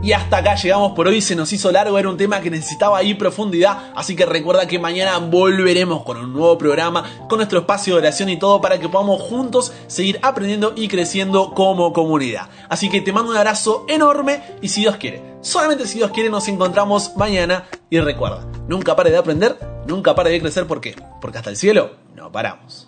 Y 0.00 0.12
hasta 0.12 0.38
acá 0.38 0.54
llegamos 0.54 0.92
por 0.92 1.08
hoy, 1.08 1.20
se 1.20 1.34
nos 1.34 1.52
hizo 1.52 1.72
largo, 1.72 1.98
era 1.98 2.08
un 2.08 2.16
tema 2.16 2.40
que 2.40 2.50
necesitaba 2.50 2.98
ahí 2.98 3.14
profundidad, 3.14 3.92
así 3.96 4.14
que 4.14 4.24
recuerda 4.26 4.68
que 4.68 4.78
mañana 4.78 5.18
volveremos 5.18 6.04
con 6.04 6.18
un 6.18 6.32
nuevo 6.32 6.56
programa, 6.56 7.04
con 7.28 7.38
nuestro 7.38 7.60
espacio 7.60 7.94
de 7.94 8.00
oración 8.00 8.28
y 8.28 8.38
todo 8.38 8.60
para 8.60 8.78
que 8.78 8.88
podamos 8.88 9.20
juntos 9.20 9.72
seguir 9.88 10.20
aprendiendo 10.22 10.72
y 10.76 10.86
creciendo 10.86 11.52
como 11.52 11.92
comunidad. 11.92 12.48
Así 12.68 12.88
que 12.88 13.00
te 13.00 13.12
mando 13.12 13.32
un 13.32 13.36
abrazo 13.36 13.86
enorme 13.88 14.40
y 14.62 14.68
si 14.68 14.82
Dios 14.82 14.96
quiere, 14.96 15.20
solamente 15.40 15.86
si 15.86 15.98
Dios 15.98 16.12
quiere 16.12 16.30
nos 16.30 16.46
encontramos 16.46 17.16
mañana 17.16 17.64
y 17.90 17.98
recuerda, 17.98 18.46
nunca 18.68 18.94
pare 18.94 19.10
de 19.10 19.18
aprender, 19.18 19.58
nunca 19.86 20.14
pare 20.14 20.30
de 20.30 20.40
crecer, 20.40 20.66
¿por 20.66 20.80
qué? 20.80 20.94
Porque 21.20 21.38
hasta 21.38 21.50
el 21.50 21.56
cielo 21.56 21.96
no 22.14 22.30
paramos. 22.30 22.87